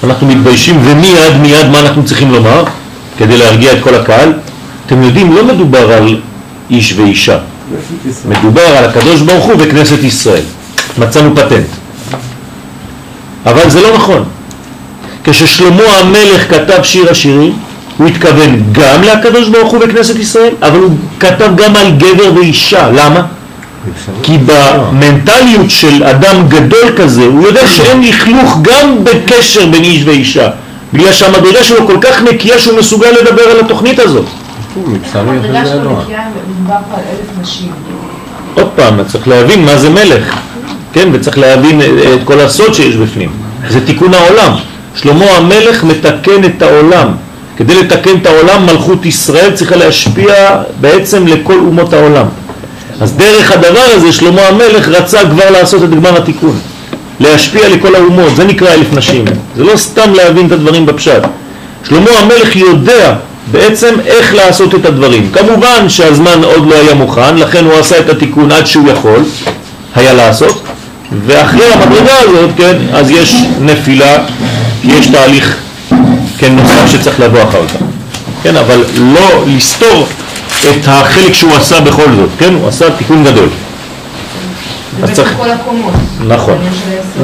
[0.04, 2.64] אנחנו מתביישים ומיד מיד מה אנחנו צריכים לומר
[3.18, 4.32] כדי להרגיע את כל הקהל?
[4.86, 6.20] אתם יודעים, לא מדובר על
[6.70, 7.38] איש ואישה,
[8.28, 10.42] מדובר על הקדוש ברוך הוא וכנסת ישראל.
[10.98, 11.66] מצאנו פטנט.
[13.46, 14.24] אבל זה לא נכון.
[15.24, 17.52] כששלמה המלך כתב שיר השירים,
[17.98, 22.90] הוא התכוון גם לקדוש ברוך הוא בכנסת ישראל, אבל הוא כתב גם על גבר ואישה.
[22.90, 23.22] למה?
[24.22, 30.48] כי במנטליות של אדם גדול כזה, הוא יודע שאין לכלוך גם בקשר בין איש ואישה.
[30.92, 34.24] בגלל שהמדרגה שלו כל כך נקייה שהוא מסוגל לדבר על התוכנית הזאת.
[34.86, 35.74] מבשרי המדרגה אחרי
[37.26, 37.72] זה נשים.
[38.54, 40.36] עוד פעם, צריך להבין מה זה מלך,
[40.92, 41.08] כן?
[41.12, 43.30] וצריך להבין אה, את כל הסוד שיש בפנים.
[43.68, 44.52] זה תיקון העולם.
[44.94, 47.08] שלמה המלך מתקן את העולם.
[47.56, 50.34] כדי לתקן את העולם, מלכות ישראל צריכה להשפיע
[50.80, 52.26] בעצם לכל אומות העולם.
[53.00, 56.58] אז דרך הדבר הזה שלמה המלך רצה כבר לעשות את גמר התיקון,
[57.20, 59.24] להשפיע לכל האומות, זה נקרא אלף נשים.
[59.56, 61.22] זה לא סתם להבין את הדברים בפשט.
[61.88, 63.14] שלמה המלך יודע
[63.50, 65.30] בעצם איך לעשות את הדברים.
[65.32, 69.24] כמובן שהזמן עוד לא היה מוכן, לכן הוא עשה את התיקון עד שהוא יכול
[69.94, 70.62] היה לעשות,
[71.26, 74.16] ואחרי המדרגה הזאת, כן, אז יש נפילה,
[74.84, 75.56] יש תהליך,
[76.38, 77.74] כן, נוסף שצריך לבוא אחר כך.
[78.42, 80.06] כן, אבל לא לסתור
[80.70, 83.48] את החלק שהוא עשה בכל זאת, כן, הוא עשה תיקון גדול.
[85.02, 85.34] אז צריך...
[85.36, 85.92] כל הקומות.
[86.26, 86.58] נכון.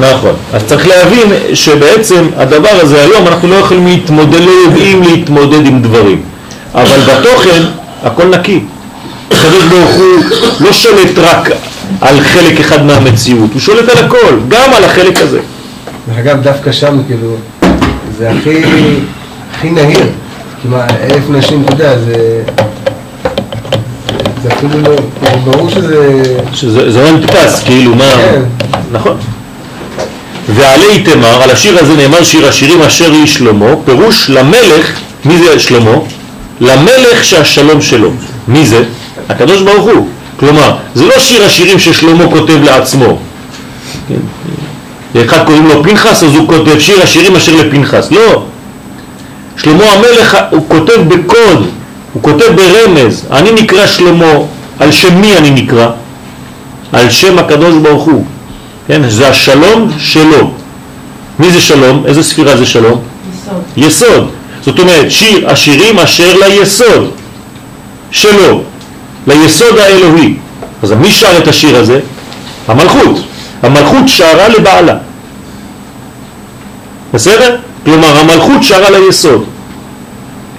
[0.00, 0.35] נכון.
[0.52, 5.82] אז צריך להבין שבעצם הדבר הזה היום אנחנו לא יכולים להתמודד, לא יודעים להתמודד עם
[5.82, 6.22] דברים.
[6.74, 7.62] אבל בתוכן
[8.02, 8.61] הכל נקי.
[9.30, 10.24] הקדוש ברוך הוא
[10.61, 11.48] לא שולט רק
[12.00, 15.40] על חלק אחד מהמציאות, הוא שולט על הכל, גם על החלק הזה.
[16.08, 17.37] דרך אגב, דווקא שם, כאילו,
[18.18, 18.62] זה הכי,
[19.54, 20.06] הכי נהיר.
[20.62, 22.42] כמעט אלף נשים, אתה יודע, זה...
[24.42, 24.96] זה אפילו לא...
[25.24, 26.22] כאילו, ברור שזה...
[26.55, 28.05] שזה זה לא נתפס, כאילו מה...
[28.05, 28.42] כן.
[28.92, 29.16] נכון.
[30.48, 34.92] ועלי תמר, על השיר הזה נאמר שיר השירים אשר היא שלמה, פירוש למלך,
[35.24, 35.96] מי זה שלמה?
[36.61, 38.11] למלך שהשלום שלו.
[38.48, 38.85] מי זה?
[39.28, 40.09] הקדוש ברוך הוא.
[40.37, 43.18] כלומר, זה לא שיר השירים ששלמה כותב לעצמו.
[44.09, 44.14] כן.
[45.14, 48.11] לאחד קוראים לו פנחס, אז הוא כותב שיר השירים אשר לפנחס.
[48.11, 48.42] לא.
[49.57, 51.66] שלמה המלך הוא כותב בקוד,
[52.12, 53.27] הוא כותב ברמז.
[53.31, 54.33] אני נקרא שלמה,
[54.79, 55.88] על שם מי אני נקרא?
[56.92, 58.25] על שם הקדוש ברוך הוא.
[58.87, 60.51] כן, זה השלום שלו.
[61.38, 62.03] מי זה שלום?
[62.07, 63.01] איזה ספירה זה שלום?
[63.35, 63.62] יסוד.
[63.77, 64.31] יסוד.
[64.64, 67.11] זאת אומרת, שיר השירים אשר ליסוד
[68.11, 68.62] שלו,
[69.27, 70.35] ליסוד האלוהי.
[70.83, 72.01] אז מי שר את השיר הזה?
[72.68, 73.16] המלכות.
[73.62, 74.94] המלכות שרה לבעלה.
[77.14, 77.57] בסדר?
[77.85, 79.44] כלומר, המלכות שרה ליסוד.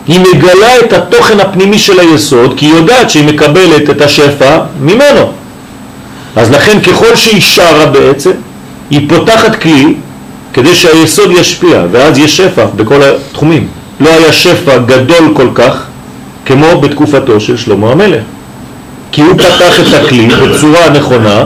[0.08, 5.32] היא מגלה את התוכן הפנימי של היסוד, כי היא יודעת שהיא מקבלת את השפע ממנו.
[6.36, 8.32] אז לכן ככל שהיא שרה בעצם,
[8.89, 9.96] היא פותחת כלי
[10.54, 13.68] כדי שהיסוד ישפיע, ואז יש שפע בכל התחומים.
[14.00, 15.84] לא היה שפע גדול כל כך
[16.46, 18.24] כמו בתקופתו של שלמה המלך.
[19.12, 21.46] כי הוא פתח את הכלי בצורה נכונה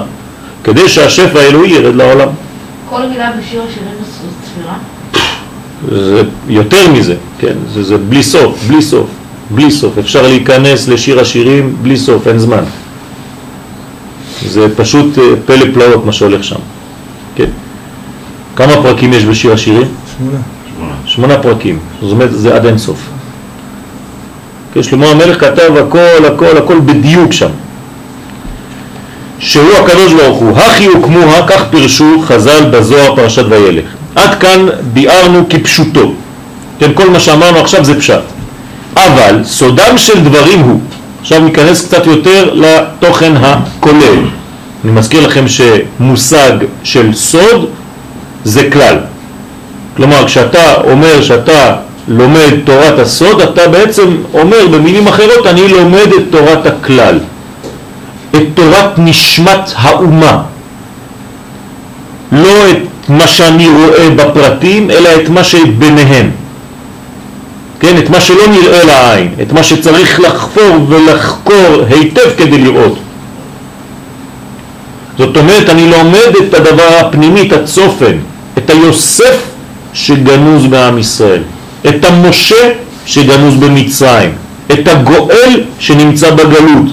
[0.64, 2.28] כדי שהשפע האלוהי ירד לעולם.
[2.90, 4.74] כל מילה בשיר השירים זו ספירה.
[5.92, 7.54] זה יותר מזה, כן?
[7.74, 9.08] זה, זה בלי סוף, בלי סוף,
[9.52, 9.98] בלי סוף.
[9.98, 12.64] אפשר להיכנס לשיר השירים בלי סוף, אין זמן.
[14.46, 16.60] זה פשוט אה, פלא פלאות מה שהולך שם,
[17.36, 17.50] כן?
[18.56, 19.88] כמה פרקים יש בשיר השירים?
[20.18, 20.38] שמונה.
[21.06, 23.00] שמונה פרקים, זאת אומרת זה עד אין סוף.
[24.74, 27.50] כן, שלמה המלך כתב הכל, הכל, הכל בדיוק שם.
[29.40, 33.86] שהוא הקדוש ברוך הוא, הכי הוקמוה, כך פירשו חז"ל בזוהר פרשת וילך.
[34.18, 36.14] עד כאן ביארנו כפשוטו.
[36.80, 38.20] כן, כל מה שאמרנו עכשיו זה פשט.
[38.96, 40.80] אבל סודם של דברים הוא,
[41.22, 44.20] עכשיו ניכנס קצת יותר לתוכן הכולל.
[44.84, 46.52] אני מזכיר לכם שמושג
[46.84, 47.70] של סוד
[48.44, 48.98] זה כלל.
[49.98, 51.76] כלומר, כשאתה אומר שאתה
[52.08, 57.20] לומד תורת הסוד, אתה בעצם אומר במילים אחרות, אני לומד את תורת הכלל,
[58.36, 60.42] את תורת נשמת האומה.
[62.32, 62.78] לא את
[63.10, 66.32] מה שאני רואה בפרטים, אלא את מה שביניהם.
[67.80, 72.98] כן, את מה שלא נראה לעין, את מה שצריך לחפור ולחקור היטב כדי לראות.
[75.18, 78.18] זאת אומרת, אני לומד את הדבר הפנימי, את הצופן,
[78.58, 79.42] את היוסף
[79.94, 81.42] שגנוז בעם ישראל,
[81.88, 82.72] את המשה
[83.06, 84.32] שגנוז במצרים,
[84.72, 86.86] את הגואל שנמצא בגלות.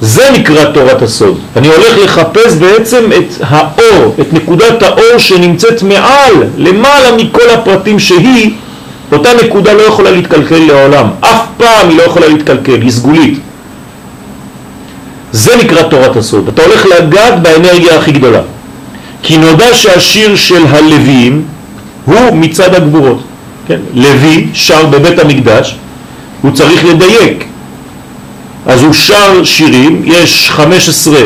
[0.00, 1.38] זה נקרא תורת הסוד.
[1.56, 8.50] אני הולך לחפש בעצם את האור, את נקודת האור שנמצאת מעל, למעלה מכל הפרטים שהיא,
[9.12, 11.06] אותה נקודה לא יכולה להתקלקל לעולם.
[11.20, 13.38] אף פעם היא לא יכולה להתקלקל, היא סגולית.
[15.32, 16.48] זה נקרא תורת הסוד.
[16.48, 18.40] אתה הולך לגעת באנרגיה הכי גדולה.
[19.22, 21.42] כי נודע שהשיר של הלוויים
[22.04, 23.22] הוא מצד הגבורות.
[23.68, 23.78] כן?
[23.94, 25.76] לוי שר בבית המקדש,
[26.42, 27.44] הוא צריך לדייק.
[28.66, 31.18] אז הוא שר שירים, יש 15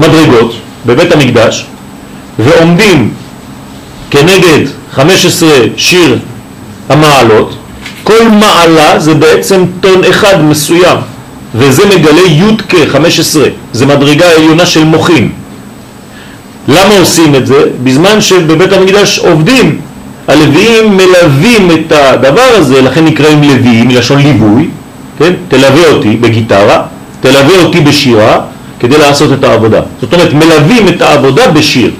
[0.00, 0.54] מדרגות
[0.86, 1.66] בבית המקדש,
[2.38, 3.10] ועומדים
[4.10, 6.18] כנגד 15 שיר
[6.88, 7.56] המעלות,
[8.04, 10.96] כל מעלה זה בעצם טון אחד מסוים,
[11.54, 13.38] וזה מגלה י' כ-15,
[13.72, 15.32] זה מדרגה עליונה של מוחים.
[16.68, 17.64] למה עושים את זה?
[17.82, 19.80] בזמן שבבית המקדש עובדים,
[20.28, 24.68] הלוויים מלווים את הדבר הזה, לכן נקראים לוויים, מלשון ליווי,
[25.20, 25.32] כן?
[25.48, 26.82] תלווה אותי בגיטרה,
[27.20, 28.40] תלווה אותי בשירה,
[28.80, 29.80] כדי לעשות את העבודה.
[30.00, 31.90] זאת אומרת, מלווים את העבודה בשיר.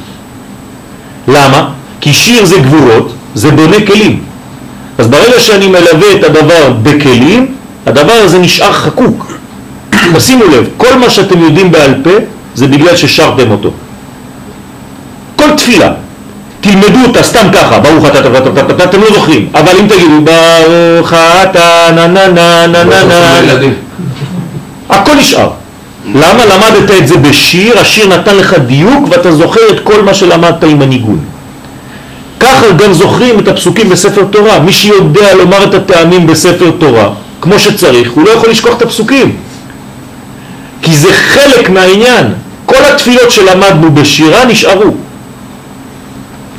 [1.29, 1.69] למה?
[2.01, 4.21] כי שיר זה גבורות, זה בונה כלים.
[4.99, 7.47] אז ברגע שאני מלווה את הדבר בכלים,
[7.87, 9.33] הדבר הזה נשאר חקוק.
[10.17, 12.11] תשימו לב, כל מה שאתם יודעים בעל פה
[12.55, 13.71] זה בגלל ששרתם אותו.
[15.37, 15.93] כל תפילה,
[16.71, 20.21] תלמדו אותה סתם ככה, ברוך אתה, אתה, אתה, אתה, אתם לא זוכרים, אבל אם תגידו
[20.21, 23.69] ברוך אתה, נה נה נה נה נה נה,
[24.89, 25.51] הכל נשאר.
[26.15, 26.45] למה?
[26.45, 30.83] למדת את זה בשיר, השיר נתן לך דיוק ואתה זוכר את כל מה שלמדת עם
[30.83, 31.19] הניגון.
[32.41, 34.59] ככה גם זוכרים את הפסוקים בספר תורה.
[34.59, 37.09] מי שיודע לומר את הטעמים בספר תורה,
[37.41, 39.37] כמו שצריך, הוא לא יכול לשכוח את הפסוקים.
[40.83, 42.27] כי זה חלק מהעניין.
[42.67, 44.95] כל התפילות שלמדנו בשירה נשארו.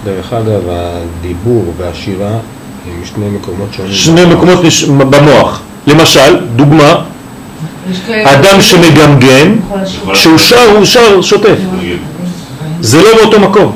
[0.05, 2.31] דרך אגב, הדיבור והשירה
[2.87, 3.91] הם שני מקומות שונים.
[3.91, 4.83] שני מקומות נש...
[4.83, 5.61] במוח.
[5.87, 7.01] למשל, דוגמה,
[8.23, 9.55] אדם שמגמגם.
[10.13, 11.55] כשהוא שר, הוא שר שוטף.
[12.81, 13.75] זה לא באותו מקום.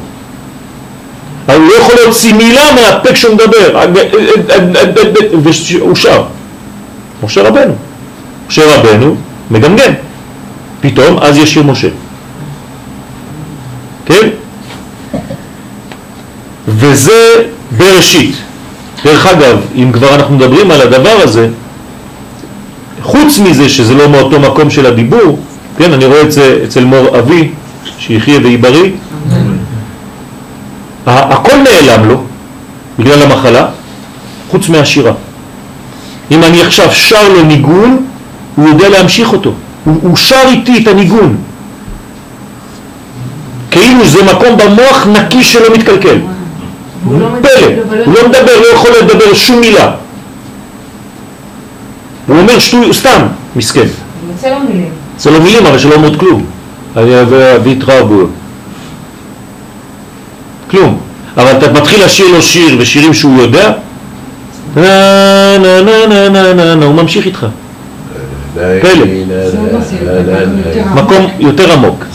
[1.47, 3.79] אבל הוא לא יכול להוציא מילה מהפה כשהוא מדבר,
[5.79, 6.23] והוא שר.
[7.23, 7.73] משה רבנו.
[8.47, 9.15] משה רבנו
[9.51, 9.91] מגמגם.
[10.81, 11.87] פתאום אז יש שיר משה.
[14.05, 14.29] כן?
[16.67, 17.33] וזה
[17.77, 18.35] בראשית.
[19.05, 21.47] דרך אגב, אם כבר אנחנו מדברים על הדבר הזה,
[23.01, 25.39] חוץ מזה שזה לא מאותו מקום של הדיבור,
[25.77, 27.49] כן, אני רואה את זה אצל מור אבי,
[27.99, 28.91] שיחיה ויהי בריא,
[31.07, 32.23] ה- הכל נעלם לו
[32.99, 33.65] בגלל המחלה,
[34.51, 35.11] חוץ מהשירה.
[36.31, 38.05] אם אני עכשיו שר לו ניגון,
[38.55, 39.51] הוא יודע להמשיך אותו.
[39.83, 41.35] הוא, הוא שר איתי את הניגון.
[43.71, 46.17] כאילו זה מקום במוח נקי שלא מתקלקל.
[47.03, 49.91] והוא לא פלא, מדבר, הוא לא מדבר, לא יכול לדבר שום מילה.
[52.27, 53.21] הוא אומר שטוי, סתם,
[53.55, 53.87] מסכן.
[54.29, 54.89] יוצא לו מילים.
[55.17, 56.45] זה לא מילים, אבל שלא אומרות כלום.
[56.97, 58.23] אני אביא והתרבו.
[60.71, 60.99] כלום.
[61.37, 63.71] אבל אתה מתחיל לשיר לו שיר ושירים שהוא יודע,
[64.75, 67.45] נה נה נה נה נה נה נה, הוא ממשיך איתך.
[68.53, 69.05] פלא.
[69.51, 69.95] זה לא זה,
[70.65, 71.03] יותר עמוק.
[71.03, 72.05] מקום יותר עמוק.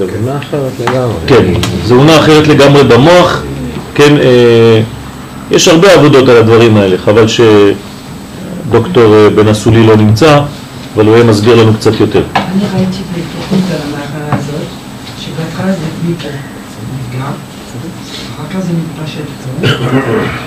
[0.00, 1.14] זה במה אחרת לגמרי.
[1.26, 1.44] כן,
[1.84, 3.42] זו עונה אחרת לגמרי במוח.
[3.94, 4.82] כן, אה,
[5.50, 10.40] יש הרבה עבודות על הדברים האלה, חבל שדוקטור אה, בן אסולי לא נמצא,
[10.94, 12.22] אבל הוא יהיה מסביר לנו קצת יותר.
[12.34, 14.66] אני ראיתי בתוכנית על המחלה הזאת,
[15.20, 16.30] שבהתחלה זה זה נפגע,
[18.50, 19.68] אחר כך זה מתפשט קצת.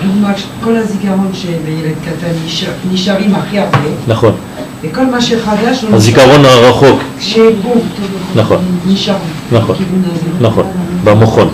[0.06, 4.32] דוגמה, כל הזיכרון שבילד קטן נשאר- נשארים הכי הרבה, נכון.
[4.84, 7.82] וכל מה שחדש הוא הזיכרון הרחוק, שבום,
[8.36, 8.58] נכון.
[8.88, 9.16] נשאר
[9.52, 9.76] נכון.
[10.42, 10.66] נכון,
[11.04, 11.48] במוחון.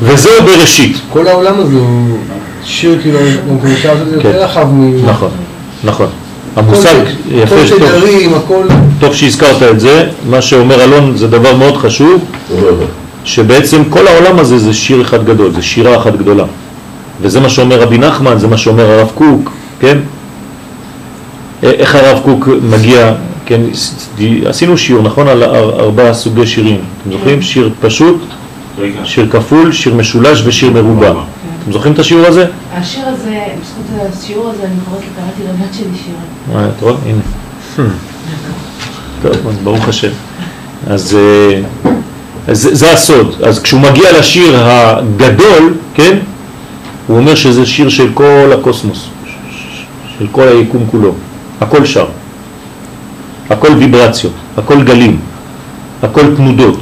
[0.00, 0.96] וזהו בראשית.
[1.12, 2.18] כל העולם הזה הוא
[2.64, 3.18] שיר כאילו,
[3.62, 4.28] גם אפשר לעשות את זה כן.
[4.28, 5.06] יותר רחב מ...
[5.06, 5.30] נכון,
[5.84, 6.06] נכון.
[6.56, 6.94] המושג
[7.30, 7.80] יפה, שטוב.
[9.00, 12.24] טוב שהזכרת את זה, מה שאומר אלון זה דבר מאוד חשוב,
[13.34, 16.44] שבעצם כל העולם הזה זה שיר אחד גדול, זה שירה אחת גדולה.
[17.22, 19.98] וזה מה שאומר רבי נחמן, זה מה שאומר הרב קוק, כן?
[21.62, 23.12] א- איך הרב קוק מגיע,
[23.46, 23.60] כן,
[24.46, 26.80] עשינו שיעור, נכון, על אר- ארבעה סוגי שירים.
[27.02, 27.42] אתם זוכרים?
[27.42, 28.16] שיר פשוט,
[29.04, 31.10] שיר כפול, שיר משולש ושיר מרובע.
[31.10, 32.46] אתם זוכרים את השיעור הזה?
[32.74, 33.84] השיר הזה, בזכות
[34.22, 36.60] השיעור הזה, אני קוראת קראתי לבת שלי שירים.
[36.64, 36.94] אה, אתה רואה?
[37.06, 37.88] הנה.
[39.22, 40.08] טוב, אז ברוך השם.
[40.86, 41.60] אז אה, אז
[42.48, 43.34] זה, זה הסוד.
[43.42, 46.18] אז כשהוא מגיע לשיר הגדול, כן?
[47.06, 49.06] הוא אומר שזה שיר של כל הקוסמוס,
[50.18, 51.14] של כל היקום כולו.
[51.60, 52.06] הכל שר.
[53.50, 55.18] הכל ויברציות, הכל גלים,
[56.02, 56.78] הכל תנודות.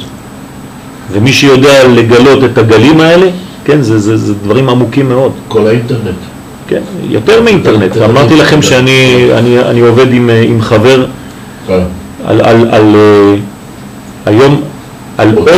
[1.13, 3.27] ומי שיודע לגלות את הגלים האלה,
[3.65, 5.33] כן, זה, זה, זה דברים עמוקים מאוד.
[5.49, 6.17] כל האינטרנט.
[6.69, 7.97] כן, יותר מאינטרנט.
[7.97, 11.07] אמרתי לכם שאני אני, אני עובד עם, עם חבר
[11.67, 11.81] כן.
[12.27, 13.35] על, על, על אה,
[14.27, 14.61] היום,
[15.19, 15.49] על אות.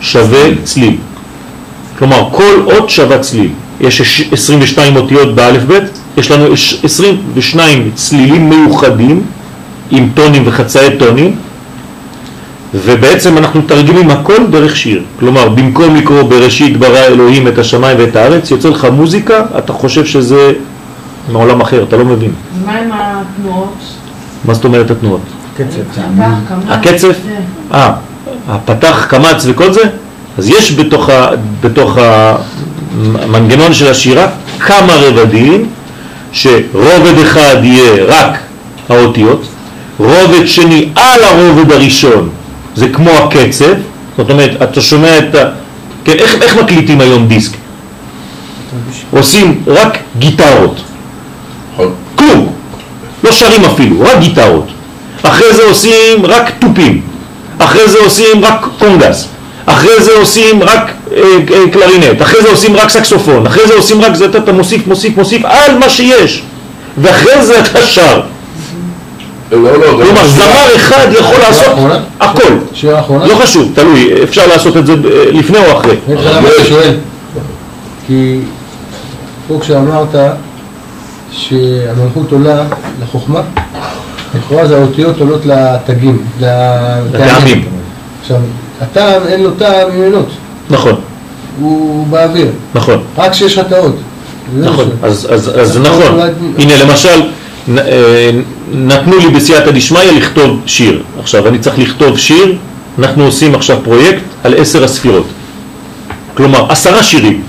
[0.00, 0.96] שווה צליל.
[1.98, 3.50] כלומר, כל אות שווה צליל.
[3.80, 5.82] יש ש- 22 אותיות באלף בית,
[6.16, 9.22] יש לנו ש- 22 צלילים מיוחדים
[9.90, 11.36] עם טונים וחצאי טונים,
[12.74, 15.02] ובעצם אנחנו תרגמים הכל דרך שיר.
[15.20, 20.04] כלומר, במקום לקרוא בראשית ברא אלוהים את השמיים ואת הארץ, יוצא לך מוזיקה, אתה חושב
[20.04, 20.52] שזה
[21.32, 22.32] מעולם אחר, אתה לא מבין.
[22.62, 23.74] ומה עם התנועות?
[24.44, 25.20] מה זאת אומרת התנועות?
[26.68, 27.08] הקצב?
[27.08, 27.16] זה.
[27.74, 27.92] אה,
[28.48, 29.82] הפתח, קמץ וכל זה?
[30.38, 31.28] אז יש בתוך, ה,
[31.60, 31.98] בתוך
[33.22, 34.26] המנגנון של השירה
[34.60, 35.66] כמה רבדים
[36.32, 38.38] שרובד אחד יהיה רק
[38.88, 39.46] האותיות,
[39.98, 42.28] רובד שני על הרובד הראשון
[42.76, 43.74] זה כמו הקצב,
[44.16, 45.48] זאת אומרת אתה שומע את ה...
[46.04, 47.52] כן, איך, איך מקליטים היום דיסק?
[49.10, 50.80] עושים רק גיטרות,
[51.72, 51.92] נכון.
[52.14, 52.52] כלום,
[53.24, 54.66] לא שרים אפילו, רק גיטרות.
[55.22, 57.00] אחרי זה עושים רק תופים,
[57.58, 59.28] אחרי זה עושים רק קונגס,
[59.66, 64.00] אחרי זה עושים רק אה, אה, קלרינט, אחרי זה עושים רק סקסופון, אחרי זה עושים
[64.00, 66.42] רק זה, אתה, אתה מוסיף, מוסיף, מוסיף על מה שיש,
[66.98, 68.20] ואחרי זה אתה שר.
[69.52, 71.72] לא, לא, כלומר, זמר אחד יכול לעשות?
[72.20, 72.42] הכל.
[73.28, 75.96] לא חשוב, תלוי, אפשר לעשות את זה אה, לפני או אחרי.
[76.08, 76.96] אני שואל.
[78.06, 78.38] כי
[79.48, 80.14] פה כשאמרת
[81.32, 82.64] שהמלכות עולה
[83.02, 83.40] לחוכמה,
[84.36, 87.64] לכאורה זה האותיות עולות לתגים, לטעמים.
[88.20, 88.36] עכשיו,
[88.80, 90.28] הטעם אין לו טעם עם עינות,
[90.70, 90.94] נכון,
[91.60, 93.02] הוא באוויר, נכון.
[93.18, 93.58] רק כשיש.
[94.54, 96.18] זה נכון, אז, אז, אז נכון.
[96.58, 97.22] הנה למשל,
[97.78, 98.30] אה,
[98.72, 101.02] נתנו לי בסייעתא דשמיא לכתוב שיר.
[101.20, 102.56] עכשיו, אני צריך לכתוב שיר,
[102.98, 105.26] אנחנו עושים עכשיו פרויקט על עשר הספירות.
[106.34, 107.42] כלומר, עשרה שירים.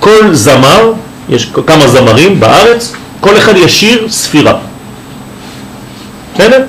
[0.00, 0.92] כל זמר,
[1.28, 4.58] יש כמה זמרים בארץ, כל אחד ישיר ספירה.
[6.36, 6.62] בסדר?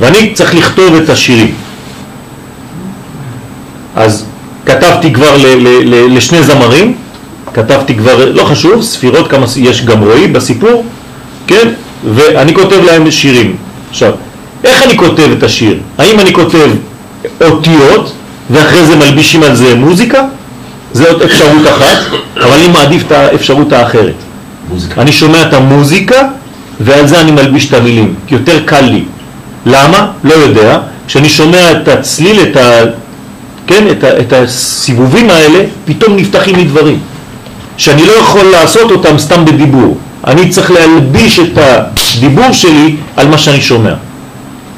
[0.00, 1.54] ואני צריך לכתוב את השירים.
[3.96, 4.24] אז
[4.66, 6.94] כתבתי כבר ל, ל, ל, לשני זמרים,
[7.54, 10.84] כתבתי כבר, לא חשוב, ספירות, כמה יש גם רועי בסיפור,
[11.46, 11.68] כן?
[12.14, 13.56] ואני כותב להם שירים.
[13.90, 14.12] עכשיו,
[14.64, 15.78] איך אני כותב את השיר?
[15.98, 16.70] האם אני כותב
[17.40, 18.12] אותיות
[18.50, 20.22] ואחרי זה מלבישים על זה מוזיקה?
[20.92, 21.98] זה עוד אפשרות אחת,
[22.36, 24.14] אבל אני מעדיף את האפשרות האחרת.
[24.70, 25.00] מוזיקה.
[25.00, 26.22] אני שומע את המוזיקה
[26.80, 29.04] ועל זה אני מלביש את המילים, יותר קל לי.
[29.66, 30.10] למה?
[30.24, 30.78] לא יודע.
[31.06, 32.80] כשאני שומע את הצליל, את, ה,
[33.66, 36.98] כן, את, ה, את הסיבובים האלה, פתאום נפתחים לי דברים
[37.76, 39.98] שאני לא יכול לעשות אותם סתם בדיבור.
[40.26, 43.94] אני צריך להלביש את הדיבור שלי על מה שאני שומע.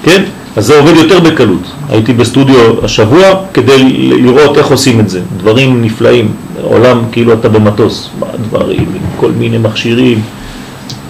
[0.03, 0.23] כן?
[0.57, 1.63] אז זה עובד יותר בקלות.
[1.91, 3.23] הייתי בסטודיו השבוע
[3.55, 3.83] כדי
[4.23, 5.21] לראות איך עושים את זה.
[5.37, 6.33] דברים נפלאים,
[6.63, 8.11] עולם כאילו אתה במטוס,
[8.49, 8.87] דברים,
[9.17, 10.23] כל מיני מכשירים,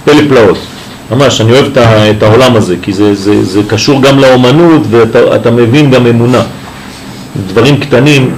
[0.04, 0.52] פלא.
[1.10, 1.66] ממש, אני אוהב
[2.16, 6.42] את, העולם הזה, כי זה, זה, זה קשור גם לאומנות ואתה אתה מבין גם אמונה.
[7.46, 8.34] דברים קטנים,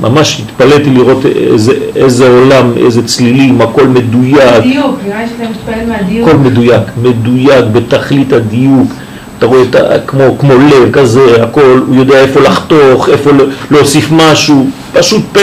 [0.00, 5.86] ממש התפלאתי לראות איזה, איזה עולם, איזה צלילים, הכל מדויק, דיוק, נראה לי שאתה מתפעל
[5.86, 6.28] מהדיוק.
[6.28, 8.92] הכל מדויק, מדויק בתכלית הדיוק,
[9.38, 13.30] אתה רואה את ה, כמו, כמו לב כזה, הכל, הוא יודע איפה לחתוך, איפה
[13.70, 15.42] להוסיף משהו, פשוט פלא.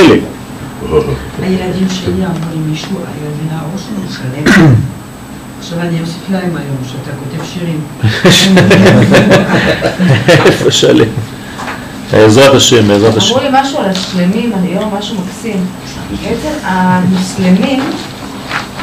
[1.41, 3.82] הילדים שלי אמרו לי מישהו, הילדים הראש
[4.16, 4.53] שלם.
[5.64, 7.82] עכשיו אני אוסיף להם היום שאתה כותב שירים.
[10.45, 11.07] איפה שלם.
[12.11, 13.36] בעזרת השם, בעזרת השם.
[13.36, 15.66] אמרו לי משהו על השלמים היום, משהו מקסים.
[16.24, 17.80] בעצם המוסלמים,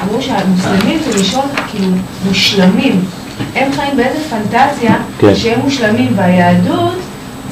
[0.02, 1.86] אמרו שהמוסלמים זה לשון כאילו
[2.28, 3.04] מושלמים.
[3.54, 5.34] הם חיים באיזה פנטזיה כן.
[5.34, 6.94] שהם מושלמים, והיהדות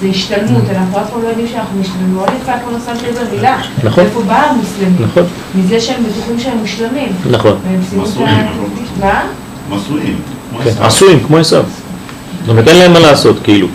[0.00, 0.62] זה השתלמות.
[0.70, 2.14] אנחנו אף פעם לא יודעים שאנחנו משתלמים.
[2.14, 3.58] מאוד יפה כמו לא שמתי לב למילה.
[3.84, 4.04] נכון.
[4.04, 4.96] איפה בא המוסלמים?
[5.00, 5.22] נכון,
[5.54, 7.12] מזה שהם בטוחים שהם מושלמים.
[7.30, 7.56] נכון.
[7.64, 8.87] והם סיימו את ה...
[9.00, 9.20] מה?
[9.68, 9.78] כמו
[10.64, 10.70] כן.
[10.80, 11.62] עשויים, כמו עשיו.
[12.40, 13.66] זאת אומרת, אין להם מה לעשות, כאילו.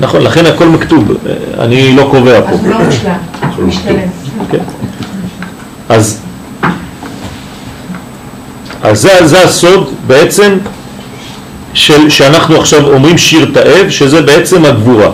[0.00, 1.12] נכון, לכן הכל מכתוב,
[1.58, 2.48] אני לא קובע פה.
[2.48, 3.14] אז הוא לא מושלם,
[3.56, 4.08] הוא משתלם.
[5.88, 6.20] אז,
[8.82, 10.58] אז זה, זה הסוד בעצם
[11.74, 15.10] של, שאנחנו עכשיו אומרים שיר תאב, שזה בעצם הגבורה.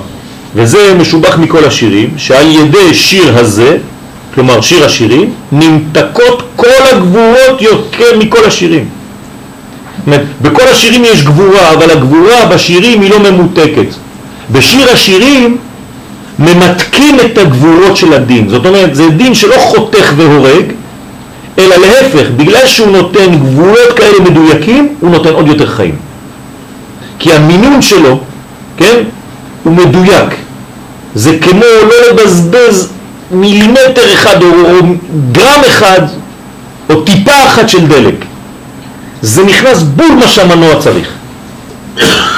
[0.54, 3.76] וזה משובח מכל השירים, שעל ידי שיר הזה,
[4.34, 8.88] כלומר שיר השירים, נמתקות כל הגבורות יותר מכל השירים.
[10.42, 13.94] בכל השירים יש גבורה, אבל הגבורה בשירים היא לא ממותקת.
[14.52, 15.56] בשיר השירים
[16.38, 18.48] ממתקים את הגבורות של הדין.
[18.48, 20.64] זאת אומרת, זה דין שלא חותך והורג,
[21.58, 25.96] אלא להפך, בגלל שהוא נותן גבולות כאלה מדויקים, הוא נותן עוד יותר חיים.
[27.18, 28.20] כי המינון שלו,
[28.76, 28.96] כן,
[29.64, 30.34] הוא מדויק.
[31.14, 32.88] זה כמו לא לבזבז
[33.30, 34.76] מילימטר אחד או, או
[35.32, 36.00] גרם אחד
[36.90, 38.14] או טיפה אחת של דלק.
[39.22, 41.08] זה נכנס בול מה שהמנוע צריך.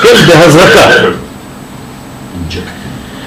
[0.02, 0.86] כן, בהזרקה.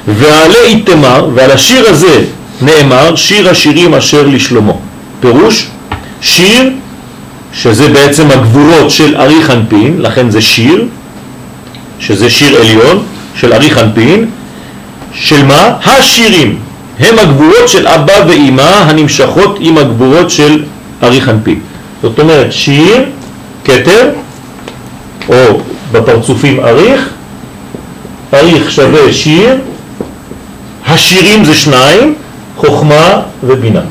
[0.08, 2.24] ועלי איתמר, ועל השיר הזה
[2.62, 4.74] נאמר שיר השירים אשר לשלמה.
[5.20, 5.68] פירוש,
[6.22, 6.70] שיר,
[7.54, 10.86] שזה בעצם הגבורות של ארי חנפין, לכן זה שיר,
[12.00, 13.04] שזה שיר עליון
[13.36, 14.26] של ארי חנפין,
[15.14, 15.74] של מה?
[15.84, 16.58] השירים
[17.00, 20.64] הם הגבורות של אבא ואימא הנמשכות עם הגבורות של
[21.04, 21.60] ארי חנפין.
[22.02, 23.06] זאת אומרת, שיר,
[23.66, 24.10] כתר,
[25.30, 25.60] או
[25.92, 27.10] בפרצופים אריך,
[28.34, 29.58] אריך שווה שיר,
[30.86, 32.16] השירים זה שניים,
[32.58, 33.82] חוכמה ובינה.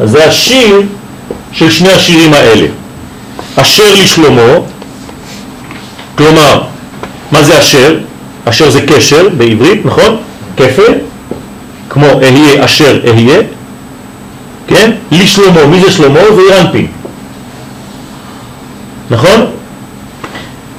[0.00, 0.82] אז זה השיר
[1.52, 2.66] של שני השירים האלה.
[3.56, 4.52] אשר לשלמה,
[6.18, 6.62] כלומר,
[7.32, 7.98] מה זה אשר?
[8.44, 10.16] אשר זה קשר בעברית, נכון?
[10.56, 10.92] כפל,
[11.88, 13.38] כמו אהיה אשר אהיה,
[14.66, 14.90] כן?
[15.12, 16.20] לשלמה, מי זה שלמה?
[16.34, 16.86] זה אירנפין,
[19.12, 19.46] נכון?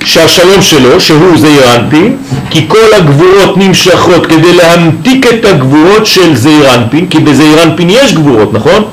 [0.05, 2.17] שהשלום שלו, שהוא זעיר אנפין,
[2.49, 8.13] כי כל הגבורות נמשכות כדי להמתיק את הגבורות של זעיר אנפין, כי בזעיר אנפין יש
[8.13, 8.84] גבורות, נכון?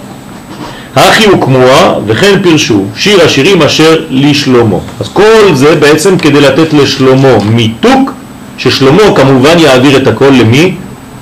[0.96, 4.76] הכי וכמוה וכן פירשו שיר השירים אשר לשלמה.
[5.00, 8.12] אז כל זה בעצם כדי לתת לשלמה מיתוק,
[8.58, 10.74] ששלמה כמובן יעביר את הכל למי?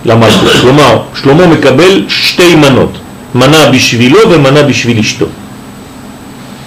[0.04, 0.52] למלכות.
[0.60, 2.98] כלומר, שלמה מקבל שתי מנות,
[3.34, 5.26] מנה בשבילו ומנה בשביל אשתו.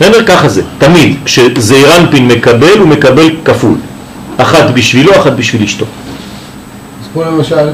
[0.01, 0.23] בסדר?
[0.25, 1.17] ככה זה, תמיד.
[1.25, 3.75] כשזעיר אנפין מקבל, הוא מקבל כפול.
[4.37, 5.85] אחת בשבילו, אחת בשביל אשתו.
[5.85, 7.69] אז פה למשל,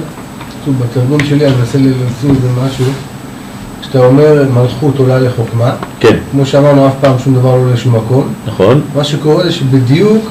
[0.68, 2.86] בתרגום שלי אני מנסה להוציא מזה משהו,
[3.82, 8.34] כשאתה אומר מלכות עולה לחוכמה, כן, כמו שאמרנו, אף פעם שום דבר לא לשום מקום,
[8.48, 8.82] נכון?
[8.96, 10.30] מה שקורה זה שבדיוק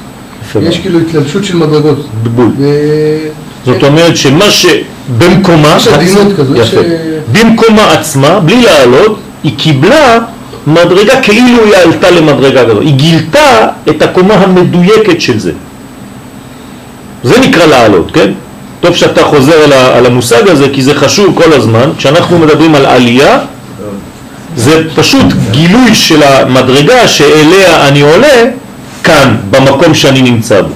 [0.61, 0.79] יש.
[0.79, 2.05] כאילו התלבשות של מדרגות.
[2.35, 2.51] בול.
[2.57, 3.27] ו-
[3.65, 6.83] זאת אומרת שמה שבמקומה, יש עדינות כזו, יש, אה,
[7.31, 10.19] במקומה עצמה, בלי לעלות, היא קיבלה
[10.67, 15.51] מדרגה כאילו היא עלתה למדרגה כזו, היא גילתה את הקומה המדויקת של זה.
[17.23, 18.31] זה נקרא לעלות, כן?
[18.79, 21.89] טוב שאתה חוזר על, המושג הזה, כי זה חשוב כל הזמן.
[21.97, 23.39] כשאנחנו מדברים על עלייה,
[24.55, 28.43] זה פשוט גילוי של המדרגה שאליה אני עולה
[29.03, 30.73] כאן, במקום שאני נמצא בו.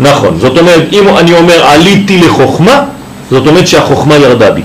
[0.00, 2.84] נכון, זאת אומרת, אם אני אומר עליתי לחוכמה,
[3.30, 4.62] זאת אומרת שהחוכמה ירדה בי,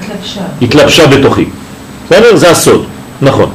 [0.00, 0.40] התלבשה.
[0.62, 1.44] התלבשה בתוכי.
[2.12, 2.36] בסדר?
[2.36, 2.84] זה הסוד,
[3.22, 3.50] נכון.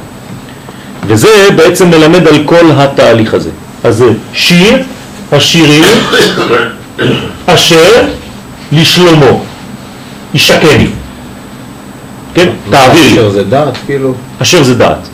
[1.06, 3.50] וזה בעצם מלמד על כל התהליך הזה.
[3.84, 4.82] אז זה שיר,
[5.32, 5.84] השירים,
[7.46, 8.04] אשר
[8.72, 9.26] לשלמה,
[10.34, 10.86] ישקני.
[12.34, 12.48] כן?
[12.70, 13.12] תעביר.
[13.12, 14.14] אשר זה דעת, כאילו.
[14.42, 15.08] אשר זה דעת.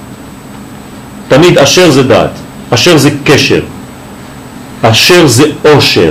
[1.28, 2.30] תמיד אשר זה דעת.
[2.70, 3.60] אשר זה קשר.
[4.82, 6.10] אשר זה עושר.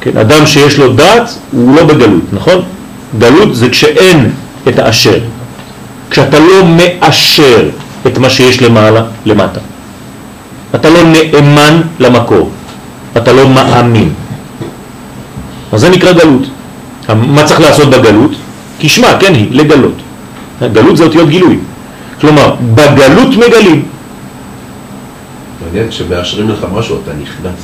[0.00, 2.62] כן, אדם שיש לו דעת הוא לא בגלות, נכון?
[3.18, 4.30] גלות זה כשאין
[4.68, 5.18] את האשר.
[6.10, 7.68] כשאתה לא מאשר
[8.06, 9.60] את מה שיש למעלה, למטה.
[10.74, 12.50] אתה לא נאמן למקור.
[13.16, 14.12] אתה לא מאמין.
[15.72, 16.42] אז זה נקרא גלות.
[17.14, 18.30] מה צריך לעשות בגלות?
[18.78, 19.94] כשמה, כן היא, לגלות.
[20.72, 21.58] גלות זה אותיות גילוי.
[22.20, 23.84] כלומר, בגלות מגלים.
[25.64, 27.60] מעניין, כשמאשרים לך משהו אתה נכנס.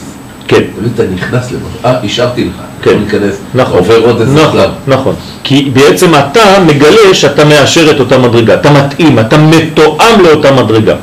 [0.48, 0.60] כן,
[0.94, 1.68] אתה נכנס למשהו.
[1.84, 2.54] אה, אישרתי לך.
[2.82, 2.90] כן.
[2.98, 3.34] להיכנס.
[3.54, 4.70] נכון, עובר עוד איזה נכון, שלב.
[4.86, 5.14] נכון.
[5.44, 10.94] כי בעצם אתה מגלה שאתה מאשר את אותה מדרגה, אתה מתאים, אתה מתואם לאותה מדרגה.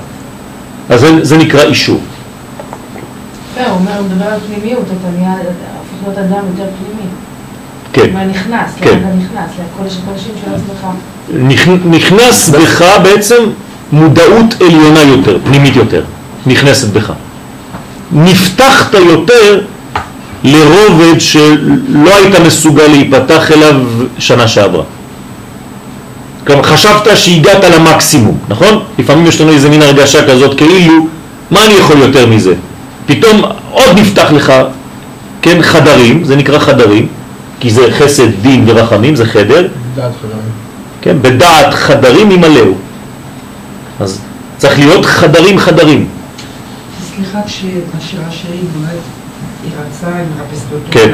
[0.89, 1.99] אז זה, זה נקרא אישור.
[3.55, 5.43] כן, הוא אומר, הוא מדבר על פנימיות, אתה נהיה, הופך
[6.07, 7.09] להיות אדם יותר פנימי.
[7.93, 8.13] כן.
[8.13, 8.87] מה נכנס, כן.
[8.89, 10.87] לאן אתה נכנס, לקודש הקודשים של עצמך.
[11.49, 13.43] נכ- נכנס בך בעצם
[13.91, 16.03] מודעות עליונה יותר, פנימית יותר,
[16.45, 17.11] נכנסת בך.
[18.13, 19.61] נפתחת יותר
[20.43, 23.75] לרובד שלא היית מסוגל להיפתח אליו
[24.19, 24.83] שנה שעברה.
[26.47, 28.83] כלומר, חשבת שהגעת למקסימום, נכון?
[28.99, 31.07] לפעמים יש לנו איזה מין הרגשה כזאת, כאילו,
[31.51, 32.53] מה אני יכול יותר מזה?
[33.05, 33.41] פתאום
[33.71, 34.53] עוד נפתח לך,
[35.41, 37.07] כן, חדרים, זה נקרא חדרים,
[37.59, 40.41] כי זה חסד, דין ורחמים, זה חדר, דעת חדרים.
[41.01, 42.73] כן, בדעת חדרים ימלאו.
[43.99, 44.19] אז
[44.57, 46.07] צריך להיות חדרים חדרים.
[47.15, 48.99] סליחה, כשהשיר השירים נולד,
[49.63, 50.85] היא רצה, היא מחפשת אותו.
[50.91, 51.11] כן.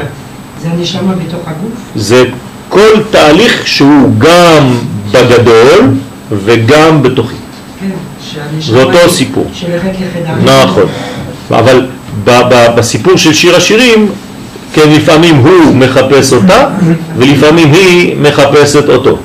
[0.62, 1.72] זה הנשמה בתוך הגוף?
[1.96, 2.24] זה
[2.68, 4.78] כל תהליך שהוא גם
[5.10, 5.94] בגדול
[6.44, 7.34] וגם בתוכי.
[7.80, 7.90] כן.
[8.60, 9.50] זה אותו סיפור.
[9.54, 9.90] שהולכת.
[10.44, 10.84] נכון.
[11.50, 11.86] אבל
[12.76, 14.08] בסיפור של שיר השירים,
[14.72, 16.68] כן, לפעמים הוא מחפש אותה
[17.16, 19.18] ולפעמים היא מחפשת אותו.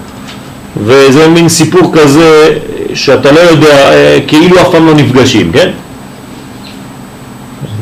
[0.78, 2.58] וזה מין סיפור כזה
[2.94, 5.70] שאתה לא יודע, אה, כאילו אף פעם לא נפגשים, כן?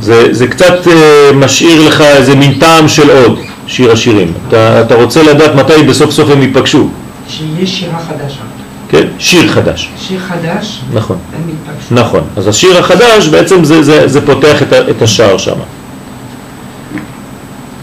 [0.02, 4.34] זה, זה קצת אה, משאיר לך איזה מין טעם של עוד, שיר השירים.
[4.48, 6.90] אתה, אתה רוצה לדעת מתי בסוף סוף הם ייפגשו,
[7.30, 8.42] שיש שירה חדשה.
[8.90, 9.08] כן?
[9.20, 11.18] שיר חדש, שיר חדש, נכון.
[11.36, 11.96] הם מתפגשו.
[11.96, 15.56] נכון, אז השיר החדש בעצם זה, זה, זה פותח את, את השער שם.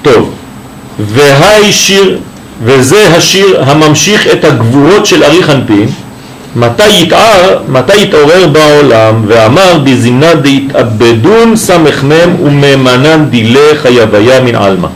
[0.02, 0.34] טוב,
[0.98, 2.18] והי שיר,
[2.62, 5.88] וזה השיר הממשיך את הגבורות של ארי חנפין,
[6.58, 14.88] מתי יתער, מתי יתעורר בעולם, ואמר דזימנה דהתאבדון סמ"ם וממנן דילה חייביה מן עלמא.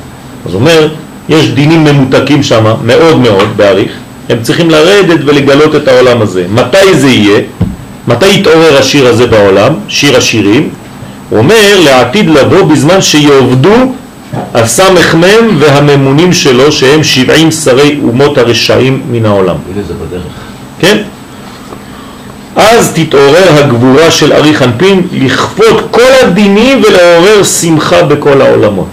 [0.47, 0.89] אז אומר,
[1.29, 3.93] יש דינים ממותקים שם, מאוד מאוד, בעריך,
[4.29, 6.45] הם צריכים לרדת ולגלות את העולם הזה.
[6.55, 7.41] מתי זה יהיה?
[8.09, 9.75] מתי יתעורר השיר הזה בעולם?
[9.89, 10.69] שיר השירים.
[11.31, 13.93] הוא אומר לעתיד לבוא בזמן שיעבדו
[14.55, 19.57] הסמ"ם והממונים שלו שהם שבעים שרי אומות הרשעים מן העולם.
[19.75, 20.23] הנה זה בדרך.
[20.81, 20.97] כן?
[22.57, 28.87] אז תתעורר הגבורה של ארי חנפין לכפות כל הדינים ולעורר שמחה בכל העולמות.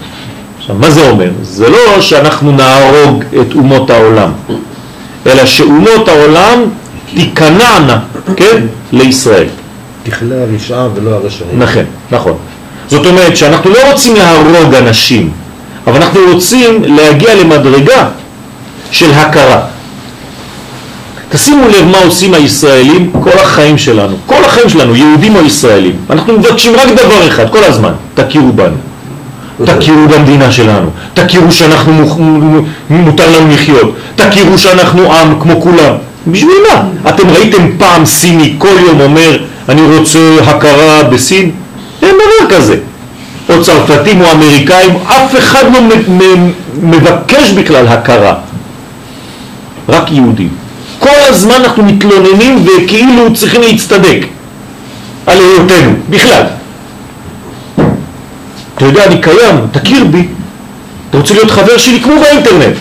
[0.58, 1.30] עכשיו, מה זה אומר?
[1.42, 4.30] זה לא שאנחנו נהרוג את אומות העולם,
[5.26, 6.62] אלא שאומות העולם
[7.14, 7.98] תיכנענה,
[8.36, 8.66] כן?
[8.92, 9.46] לישראל.
[10.02, 11.58] תכלה הרשעה ולא הרשעים.
[11.58, 12.34] נכון, נכון.
[12.88, 15.30] זאת אומרת שאנחנו לא רוצים להרוג אנשים,
[15.86, 18.08] אבל אנחנו רוצים להגיע למדרגה
[18.90, 19.60] של הכרה.
[21.32, 25.92] תשימו לב מה עושים הישראלים כל החיים שלנו, כל החיים שלנו, יהודים או ישראלים.
[26.10, 28.76] אנחנו מבקשים רק דבר אחד, כל הזמן, תכירו בנו.
[29.64, 31.92] תכירו במדינה שלנו, תכירו שאנחנו
[32.90, 35.94] מותר לנו לחיות, תכירו שאנחנו עם כמו כולם.
[36.26, 36.82] בשביל מה?
[37.10, 41.50] אתם ראיתם פעם סיני כל יום אומר אני רוצה הכרה בסין?
[42.02, 42.76] אין דבר כזה.
[43.48, 45.80] או צרפתים או אמריקאים, אף אחד לא
[46.82, 48.34] מבקש בכלל הכרה.
[49.88, 50.48] רק יהודים.
[51.00, 54.26] כל הזמן אנחנו מתלוננים וכאילו צריכים להצטדק
[55.26, 56.42] על היותנו, בכלל.
[58.74, 60.28] אתה יודע, אני קיים, תכיר בי.
[61.10, 62.74] אתה רוצה להיות חבר שלי כמו באינטרנט.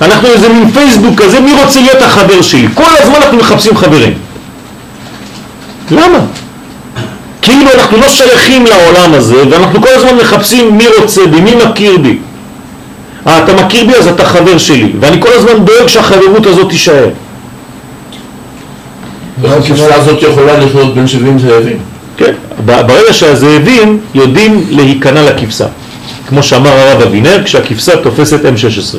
[0.00, 2.68] אנחנו איזה מין פייסבוק כזה, מי רוצה להיות החבר שלי?
[2.74, 4.12] כל הזמן אנחנו מחפשים חברים.
[5.90, 6.18] למה?
[7.42, 11.98] כאילו אנחנו לא שייכים לעולם הזה, ואנחנו כל הזמן מחפשים מי רוצה בי, מי מכיר
[11.98, 12.18] בי.
[13.26, 17.08] אה, אתה מכיר בי אז אתה חבר שלי, ואני כל הזמן דואג שהחברות הזאת תישאר.
[19.44, 21.78] איך הכבשה הזאת יכולה לחיות בין 70 זאבים?
[22.16, 22.32] כן,
[22.66, 25.66] ברגע שהזאבים יודעים להיכנע לכבשה.
[26.28, 28.96] כמו שאמר הרב אבינר, כשהכבשה תופסת M16.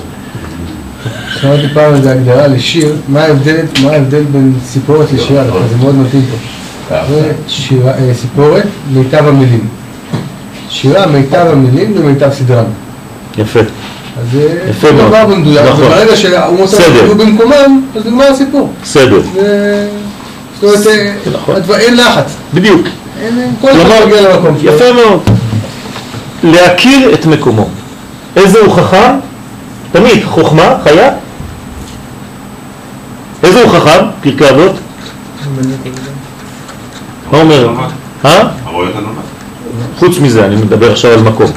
[1.42, 6.98] שמעתי פעם איזו הגדרה לשיר, מה ההבדל, בין סיפורת לשירה, דווקא זה מאוד מתאים פה.
[7.10, 8.64] זה שירה, אה, סיפורת,
[8.94, 9.68] מיטב המילים.
[10.70, 12.66] שירה, מיטב המילים ומיטב סדרם.
[13.38, 13.60] יפה.
[14.24, 15.08] אז זה יפה לא מאוד.
[15.08, 15.84] דבר במדויק, נכון.
[15.86, 16.74] וברגע שהאומות.
[16.74, 18.74] האלה יהיו במקומם, אז נגמר הסיפור.
[18.84, 19.22] בסדר.
[19.34, 19.88] זה-
[20.62, 21.56] זאת אומרת, אה, נכון.
[21.80, 22.26] אין לחץ.
[22.54, 22.82] בדיוק.
[23.22, 24.74] אין- אה, כל אחד מגיע למקום שלו.
[24.74, 25.20] יפה מאוד.
[26.44, 27.70] להכיר את מקומו.
[28.36, 29.12] איזה הוא חכם?
[29.92, 31.10] תמיד חוכמה, חיה.
[33.44, 34.06] איזה הוא חכם?
[34.24, 34.72] פרקי אבות?
[37.32, 37.70] מה אומר?
[38.26, 38.44] אה?
[40.00, 41.52] חוץ מזה, אני מדבר עכשיו על מקום.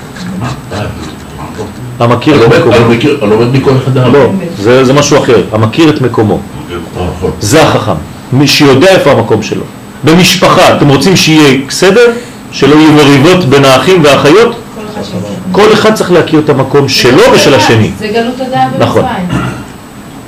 [2.00, 2.74] המכיר את הלומד- מקומו.
[2.74, 4.12] הלומד- הלומד מכל אחד העם.
[4.14, 5.42] לא, זה, זה משהו אחר.
[5.52, 6.34] המכיר את מקומו.
[6.34, 6.76] אה,
[7.18, 7.30] נכון.
[7.40, 7.92] זה החכם.
[8.32, 9.62] מי שיודע איפה המקום שלו.
[10.04, 12.06] במשפחה, אתם רוצים שיהיה סדר?
[12.52, 14.54] שלא יהיו מריבות בין האחים והאחיות?
[14.74, 15.18] כל אחד שם.
[15.52, 17.90] כל אחד צריך להכיר את המקום שלו ושל השני.
[17.98, 19.02] זה גלות הדעה נכון.
[19.02, 19.42] במצרים.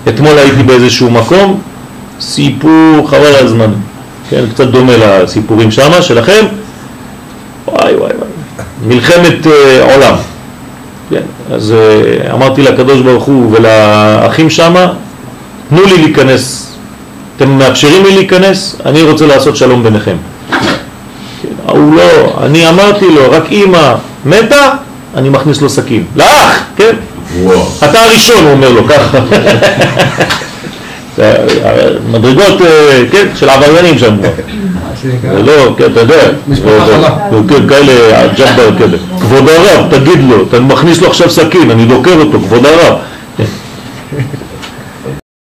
[0.08, 1.60] אתמול הייתי באיזשהו מקום,
[2.20, 2.70] סיפור
[3.10, 3.70] חבל על הזמן,
[4.30, 6.46] כן, קצת דומה לסיפורים שמה, שלכם,
[7.68, 8.28] וואי וואי וואי,
[8.86, 10.14] מלחמת אה, עולם.
[11.10, 11.20] כן,
[11.52, 14.92] אז אה, אמרתי לקדוש ברוך הוא ולאחים שמה,
[15.68, 16.72] תנו לי להיכנס,
[17.36, 20.16] אתם מאפשרים לי להיכנס, אני רוצה לעשות שלום ביניכם.
[20.50, 23.94] כן, הוא לא, אני אמרתי לו, רק אמא
[24.24, 24.70] מתה,
[25.14, 26.04] אני מכניס לו סכין.
[26.16, 26.96] לאח, כן?
[27.42, 27.68] וואו.
[27.84, 29.18] אתה הראשון, הוא אומר לו, ככה.
[31.20, 31.34] אה,
[32.10, 34.16] מדרגות, אה, כן, של עבריינים שם.
[34.20, 34.30] כבר.
[35.36, 36.20] זה לא, כן, אתה יודע.
[36.48, 37.08] משפחה חמה.
[37.30, 37.92] זה- כן, כאלה,
[38.22, 38.96] הג'אבר כאלה.
[39.20, 42.94] כבוד הרב, תגיד לו, אתה מכניס לו עכשיו סכין, אני דוקר אותו, כבוד הרב.